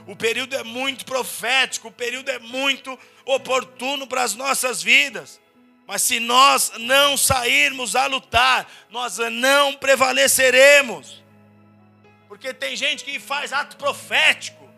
[0.06, 5.40] O período é muito profético, o período é muito oportuno para as nossas vidas.
[5.86, 11.22] Mas se nós não sairmos a lutar, nós não prevaleceremos.
[12.28, 14.68] Porque tem gente que faz ato profético,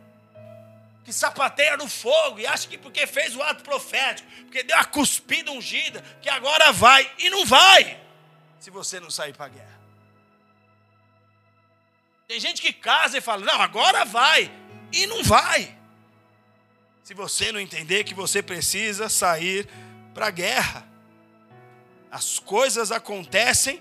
[1.05, 4.84] que sapateia no fogo e acha que porque fez o ato profético, porque deu a
[4.84, 8.01] cuspida ungida, que agora vai e não vai,
[8.61, 9.80] se você não sair para a guerra.
[12.28, 14.61] Tem gente que casa e fala: "Não, agora vai"
[14.92, 15.76] e não vai.
[17.03, 19.68] Se você não entender que você precisa sair
[20.14, 20.86] para a guerra.
[22.11, 23.80] As coisas acontecem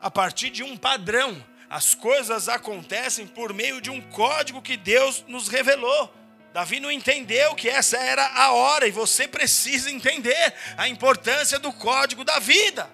[0.00, 5.24] a partir de um padrão as coisas acontecem por meio de um código que Deus
[5.26, 6.12] nos revelou.
[6.52, 11.72] Davi não entendeu que essa era a hora e você precisa entender a importância do
[11.72, 12.88] código da vida.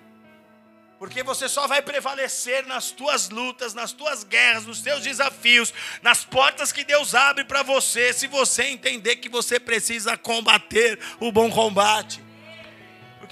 [0.98, 6.24] Porque você só vai prevalecer nas tuas lutas, nas tuas guerras, nos teus desafios, nas
[6.24, 11.50] portas que Deus abre para você, se você entender que você precisa combater o bom
[11.50, 12.22] combate.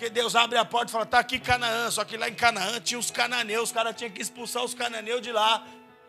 [0.01, 1.91] Porque Deus abre a porta e fala: está aqui Canaã.
[1.91, 5.21] Só que lá em Canaã tinha os cananeus, os caras tinham que expulsar os cananeus
[5.21, 5.63] de lá.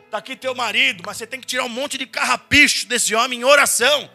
[0.06, 3.42] Está aqui teu marido, mas você tem que tirar um monte de carrapicho desse homem
[3.42, 4.10] em oração.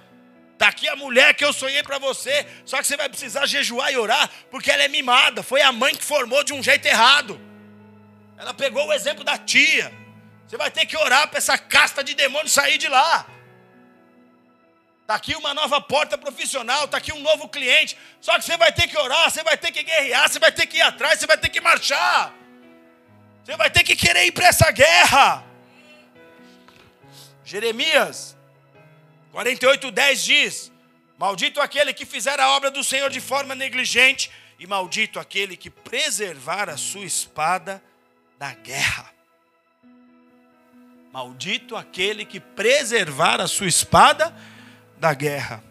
[0.55, 2.47] Está aqui a mulher que eu sonhei para você.
[2.64, 5.43] Só que você vai precisar jejuar e orar, porque ela é mimada.
[5.43, 7.39] Foi a mãe que formou de um jeito errado.
[8.39, 9.93] Ela pegou o exemplo da tia.
[10.49, 13.27] Você vai ter que orar para essa casta de demônios sair de lá.
[15.07, 17.97] Está aqui uma nova porta profissional, está aqui um novo cliente.
[18.21, 20.67] Só que você vai ter que orar, você vai ter que guerrear, você vai ter
[20.67, 22.35] que ir atrás, você vai ter que marchar.
[23.45, 25.45] Você vai ter que querer ir para essa guerra.
[27.45, 28.37] Jeremias
[29.33, 30.73] 48:10 diz:
[31.17, 34.29] Maldito aquele que fizer a obra do Senhor de forma negligente,
[34.59, 37.81] e maldito aquele que preservar a sua espada
[38.37, 39.09] da guerra.
[41.13, 44.56] Maldito aquele que preservar a sua espada da
[45.07, 45.63] da guerra.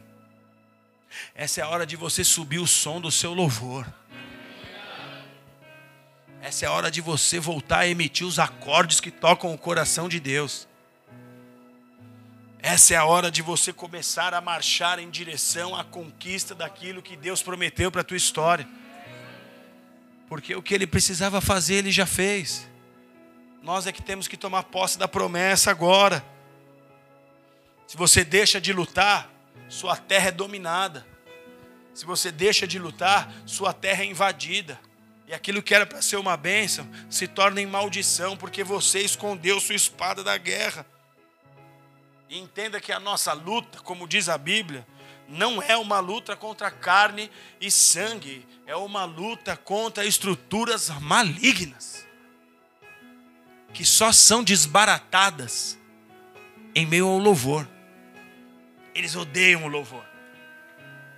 [1.34, 3.86] Essa é a hora de você subir o som do seu louvor.
[6.42, 10.08] Essa é a hora de você voltar a emitir os acordes que tocam o coração
[10.08, 10.70] de Deus.
[12.60, 17.18] Essa é a hora de você começar a marchar em direção à conquista daquilo que
[17.18, 18.66] Deus prometeu para a tua história.
[20.30, 22.66] Porque o que ele precisava fazer, ele já fez.
[23.62, 26.24] Nós é que temos que tomar posse da promessa agora.
[27.88, 29.30] Se você deixa de lutar,
[29.68, 31.06] sua terra é dominada.
[31.94, 34.80] Se você deixa de lutar, sua terra é invadida.
[35.28, 39.60] E aquilo que era para ser uma bênção se torna em maldição, porque você escondeu
[39.60, 40.86] sua espada da guerra.
[42.30, 44.86] E entenda que a nossa luta, como diz a Bíblia,
[45.28, 52.06] não é uma luta contra carne e sangue, é uma luta contra estruturas malignas,
[53.74, 55.78] que só são desbaratadas
[56.76, 57.68] em meio ao louvor.
[58.96, 60.06] Eles odeiam o louvor.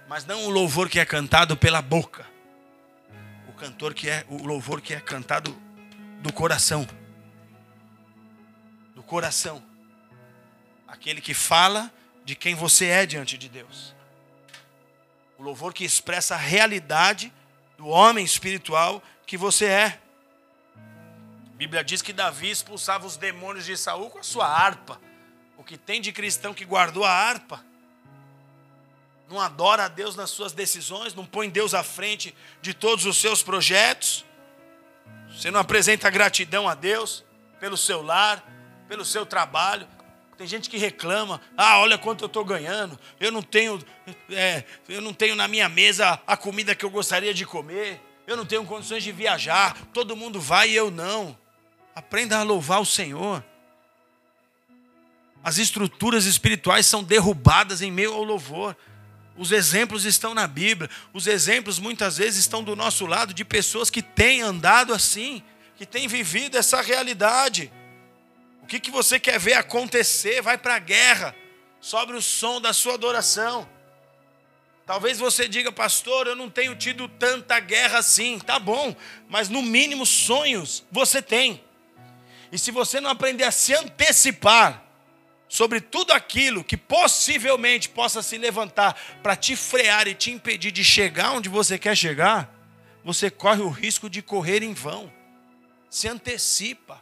[0.07, 2.25] Mas não o louvor que é cantado pela boca.
[3.47, 5.55] O cantor que é o louvor que é cantado
[6.19, 6.87] do coração.
[8.95, 9.63] Do coração.
[10.87, 11.93] Aquele que fala
[12.25, 13.95] de quem você é diante de Deus.
[15.37, 17.31] O louvor que expressa a realidade
[17.77, 19.99] do homem espiritual que você é.
[21.53, 24.99] A Bíblia diz que Davi expulsava os demônios de Saul com a sua harpa.
[25.57, 27.66] O que tem de cristão que guardou a harpa
[29.29, 33.17] não adora a Deus nas suas decisões, não põe Deus à frente de todos os
[33.17, 34.25] seus projetos,
[35.29, 37.23] você não apresenta gratidão a Deus
[37.59, 38.43] pelo seu lar,
[38.87, 39.87] pelo seu trabalho.
[40.37, 43.79] Tem gente que reclama: ah, olha quanto eu estou ganhando, eu não tenho,
[44.31, 48.01] é, eu não tenho na minha mesa a comida que eu gostaria de comer.
[48.25, 49.77] Eu não tenho condições de viajar.
[49.93, 51.37] Todo mundo vai e eu não.
[51.95, 53.41] Aprenda a louvar o Senhor.
[55.41, 58.75] As estruturas espirituais são derrubadas em meio ao louvor.
[59.37, 60.89] Os exemplos estão na Bíblia.
[61.13, 65.43] Os exemplos muitas vezes estão do nosso lado de pessoas que têm andado assim,
[65.75, 67.71] que têm vivido essa realidade.
[68.63, 70.41] O que, que você quer ver acontecer?
[70.41, 71.35] Vai para a guerra.
[71.79, 73.69] Sobre o som da sua adoração.
[74.85, 78.39] Talvez você diga, pastor, eu não tenho tido tanta guerra assim.
[78.39, 78.95] Tá bom,
[79.29, 81.63] mas no mínimo sonhos você tem.
[82.51, 84.86] E se você não aprender a se antecipar
[85.47, 90.83] sobre tudo aquilo que possivelmente possa se levantar para te frear e te impedir de
[90.83, 92.53] chegar onde você quer chegar,
[93.03, 95.11] você corre o risco de correr em vão.
[95.89, 97.01] Se antecipa.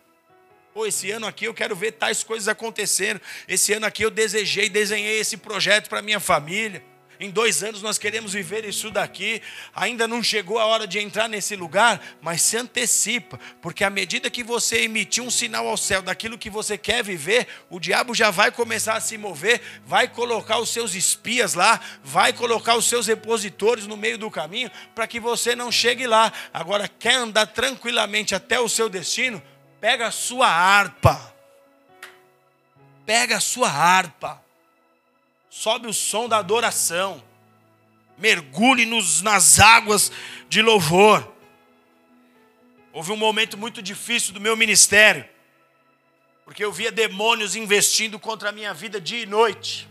[0.73, 3.19] Pô, esse ano aqui eu quero ver tais coisas acontecendo.
[3.47, 6.83] Esse ano aqui eu desejei, desenhei esse projeto para minha família.
[7.19, 9.41] Em dois anos nós queremos viver isso daqui.
[9.73, 14.29] Ainda não chegou a hora de entrar nesse lugar, mas se antecipa, porque à medida
[14.29, 18.31] que você emitir um sinal ao céu daquilo que você quer viver, o diabo já
[18.31, 23.07] vai começar a se mover, vai colocar os seus espias lá, vai colocar os seus
[23.07, 26.31] repositores no meio do caminho, para que você não chegue lá.
[26.53, 29.41] Agora, quer andar tranquilamente até o seu destino?
[29.79, 31.33] Pega a sua harpa.
[33.05, 34.44] Pega a sua harpa
[35.55, 37.23] sobe o som da adoração,
[38.17, 40.11] mergulhe nos, nas águas
[40.49, 41.33] de louvor.
[42.91, 45.25] Houve um momento muito difícil do meu ministério,
[46.43, 49.87] porque eu via demônios investindo contra a minha vida dia e noite.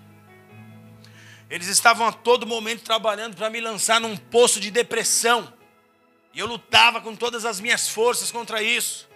[1.48, 5.50] Eles estavam a todo momento trabalhando para me lançar num poço de depressão.
[6.34, 9.08] E eu lutava com todas as minhas forças contra isso.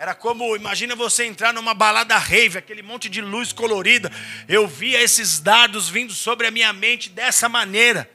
[0.00, 4.10] Era como, imagina você entrar numa balada rave, aquele monte de luz colorida.
[4.48, 8.10] Eu via esses dardos vindo sobre a minha mente dessa maneira.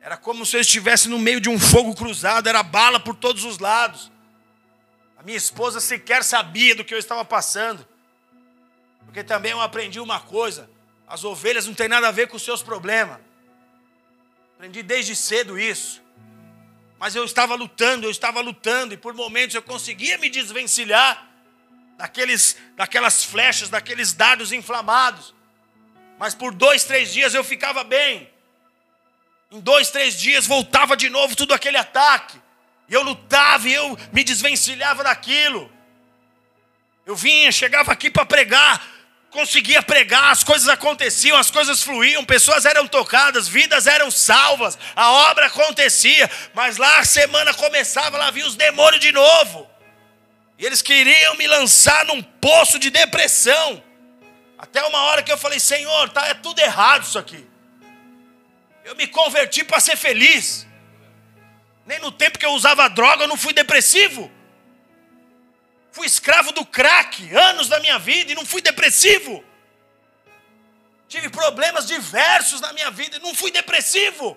[0.00, 3.44] Era como se eu estivesse no meio de um fogo cruzado, era bala por todos
[3.44, 4.10] os lados.
[5.16, 7.86] A minha esposa sequer sabia do que eu estava passando.
[9.04, 10.68] Porque também eu aprendi uma coisa:
[11.06, 13.20] as ovelhas não têm nada a ver com os seus problemas.
[14.56, 16.02] Aprendi desde cedo isso.
[16.98, 21.26] Mas eu estava lutando, eu estava lutando, e por momentos eu conseguia me desvencilhar
[21.96, 25.34] daqueles, daquelas flechas, daqueles dardos inflamados.
[26.18, 28.30] Mas por dois, três dias eu ficava bem.
[29.50, 32.40] Em dois, três dias voltava de novo tudo aquele ataque.
[32.88, 35.70] E eu lutava e eu me desvencilhava daquilo.
[37.04, 38.84] Eu vinha, chegava aqui para pregar,
[39.36, 45.10] conseguia pregar, as coisas aconteciam, as coisas fluíam, pessoas eram tocadas, vidas eram salvas, a
[45.30, 49.68] obra acontecia, mas lá a semana começava, lá vinha os demônios de novo.
[50.58, 53.82] E eles queriam me lançar num poço de depressão.
[54.56, 57.46] Até uma hora que eu falei: Senhor, tá é tudo errado isso aqui.
[58.86, 60.66] Eu me converti para ser feliz.
[61.84, 64.32] Nem no tempo que eu usava droga eu não fui depressivo.
[65.96, 69.42] Fui escravo do crack anos da minha vida e não fui depressivo.
[71.08, 74.36] Tive problemas diversos na minha vida e não fui depressivo.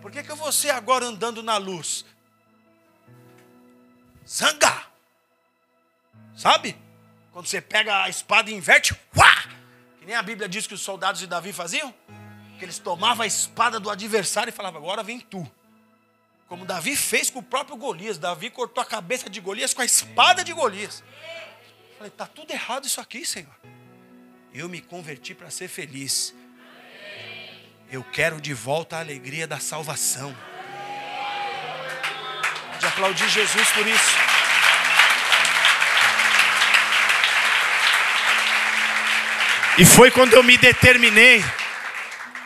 [0.00, 2.04] Por que, que eu vou ser agora andando na luz?
[4.24, 4.86] Zanga!
[6.36, 6.76] Sabe?
[7.32, 9.48] Quando você pega a espada e inverte, uá!
[9.98, 11.92] Que nem a Bíblia diz que os soldados de Davi faziam.
[12.56, 15.44] Que eles tomavam a espada do adversário e falavam: Agora vem tu.
[16.54, 18.16] Como Davi fez com o próprio Golias.
[18.16, 21.02] Davi cortou a cabeça de Golias com a espada de Golias.
[21.96, 23.50] falei, está tudo errado isso aqui, Senhor.
[24.54, 26.32] Eu me converti para ser feliz.
[27.90, 30.32] Eu quero de volta a alegria da salvação.
[32.70, 34.16] Pode aplaudir Jesus por isso.
[39.76, 41.44] E foi quando eu me determinei.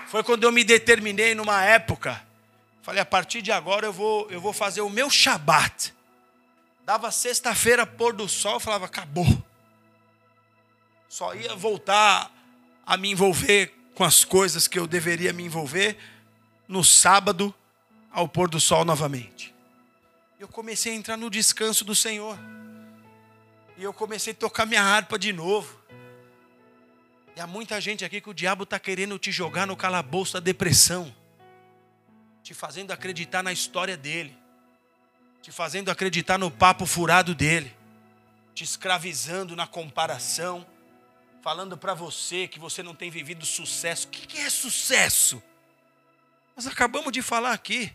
[0.06, 2.26] Foi quando eu me determinei numa época
[2.88, 5.92] Falei, a partir de agora eu vou, eu vou fazer o meu Shabat.
[6.86, 9.26] Dava sexta-feira, pôr do sol, falava, acabou.
[11.06, 12.32] Só ia voltar
[12.86, 15.98] a me envolver com as coisas que eu deveria me envolver
[16.66, 17.54] no sábado,
[18.10, 19.54] ao pôr do sol novamente.
[20.40, 22.38] Eu comecei a entrar no descanso do Senhor.
[23.76, 25.78] E eu comecei a tocar minha harpa de novo.
[27.36, 30.40] E há muita gente aqui que o diabo está querendo te jogar no calabouço da
[30.40, 31.14] depressão
[32.48, 34.34] te fazendo acreditar na história dele,
[35.42, 37.76] te fazendo acreditar no papo furado dele,
[38.54, 40.66] te escravizando na comparação,
[41.42, 44.08] falando para você que você não tem vivido sucesso.
[44.08, 45.42] O que é sucesso?
[46.56, 47.92] Nós acabamos de falar aqui.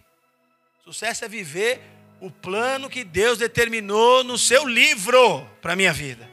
[0.84, 1.82] Sucesso é viver
[2.22, 6.30] o plano que Deus determinou no seu livro para a minha vida.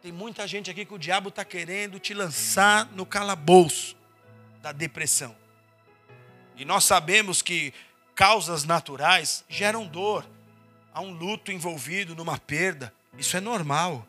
[0.00, 3.94] Tem muita gente aqui que o diabo está querendo te lançar no calabouço
[4.62, 5.43] da depressão.
[6.56, 7.72] E nós sabemos que
[8.14, 10.24] causas naturais geram dor.
[10.92, 12.92] Há um luto envolvido numa perda.
[13.18, 14.06] Isso é normal.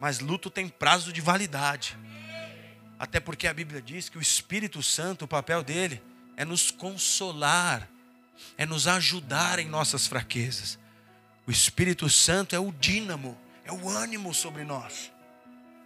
[0.00, 1.96] Mas luto tem prazo de validade.
[2.98, 6.02] Até porque a Bíblia diz que o Espírito Santo, o papel dele
[6.36, 7.88] é nos consolar,
[8.58, 10.78] é nos ajudar em nossas fraquezas.
[11.46, 15.10] O Espírito Santo é o dínamo, é o ânimo sobre nós.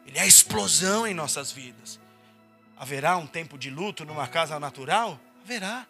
[0.07, 2.01] Ele é a explosão em nossas vidas.
[2.77, 5.21] Haverá um tempo de luto numa casa natural?
[5.45, 5.87] Haverá.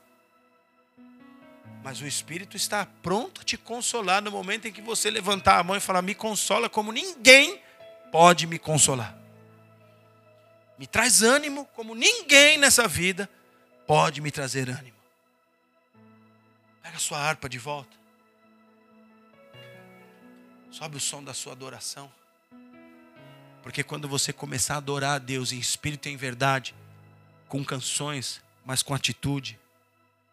[1.83, 5.63] Mas o Espírito está pronto a te consolar no momento em que você levantar a
[5.63, 7.63] mão e falar: Me consola como ninguém
[8.11, 9.17] pode me consolar.
[10.77, 13.31] Me traz ânimo como ninguém nessa vida
[13.87, 14.97] pode me trazer ânimo.
[16.83, 17.97] Pega a sua harpa de volta.
[20.71, 22.13] Sobe o som da sua adoração.
[23.63, 26.75] Porque quando você começar a adorar a Deus em espírito e em verdade,
[27.49, 29.59] com canções, mas com atitude,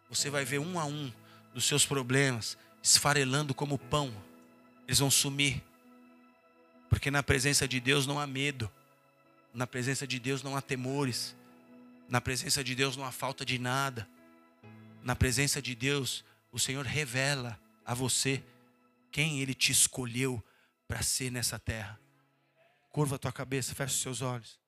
[0.10, 1.12] você vai ver um a um
[1.54, 4.14] dos seus problemas esfarelando como pão.
[4.88, 5.62] Eles vão sumir.
[6.90, 8.72] Porque na presença de Deus não há medo.
[9.54, 11.36] Na presença de Deus não há temores.
[12.10, 14.08] Na presença de Deus não há falta de nada.
[15.04, 18.44] Na presença de Deus, o Senhor revela a você
[19.12, 20.44] quem Ele te escolheu
[20.88, 22.00] para ser nessa terra.
[22.92, 24.61] Curva a tua cabeça, fecha os seus olhos.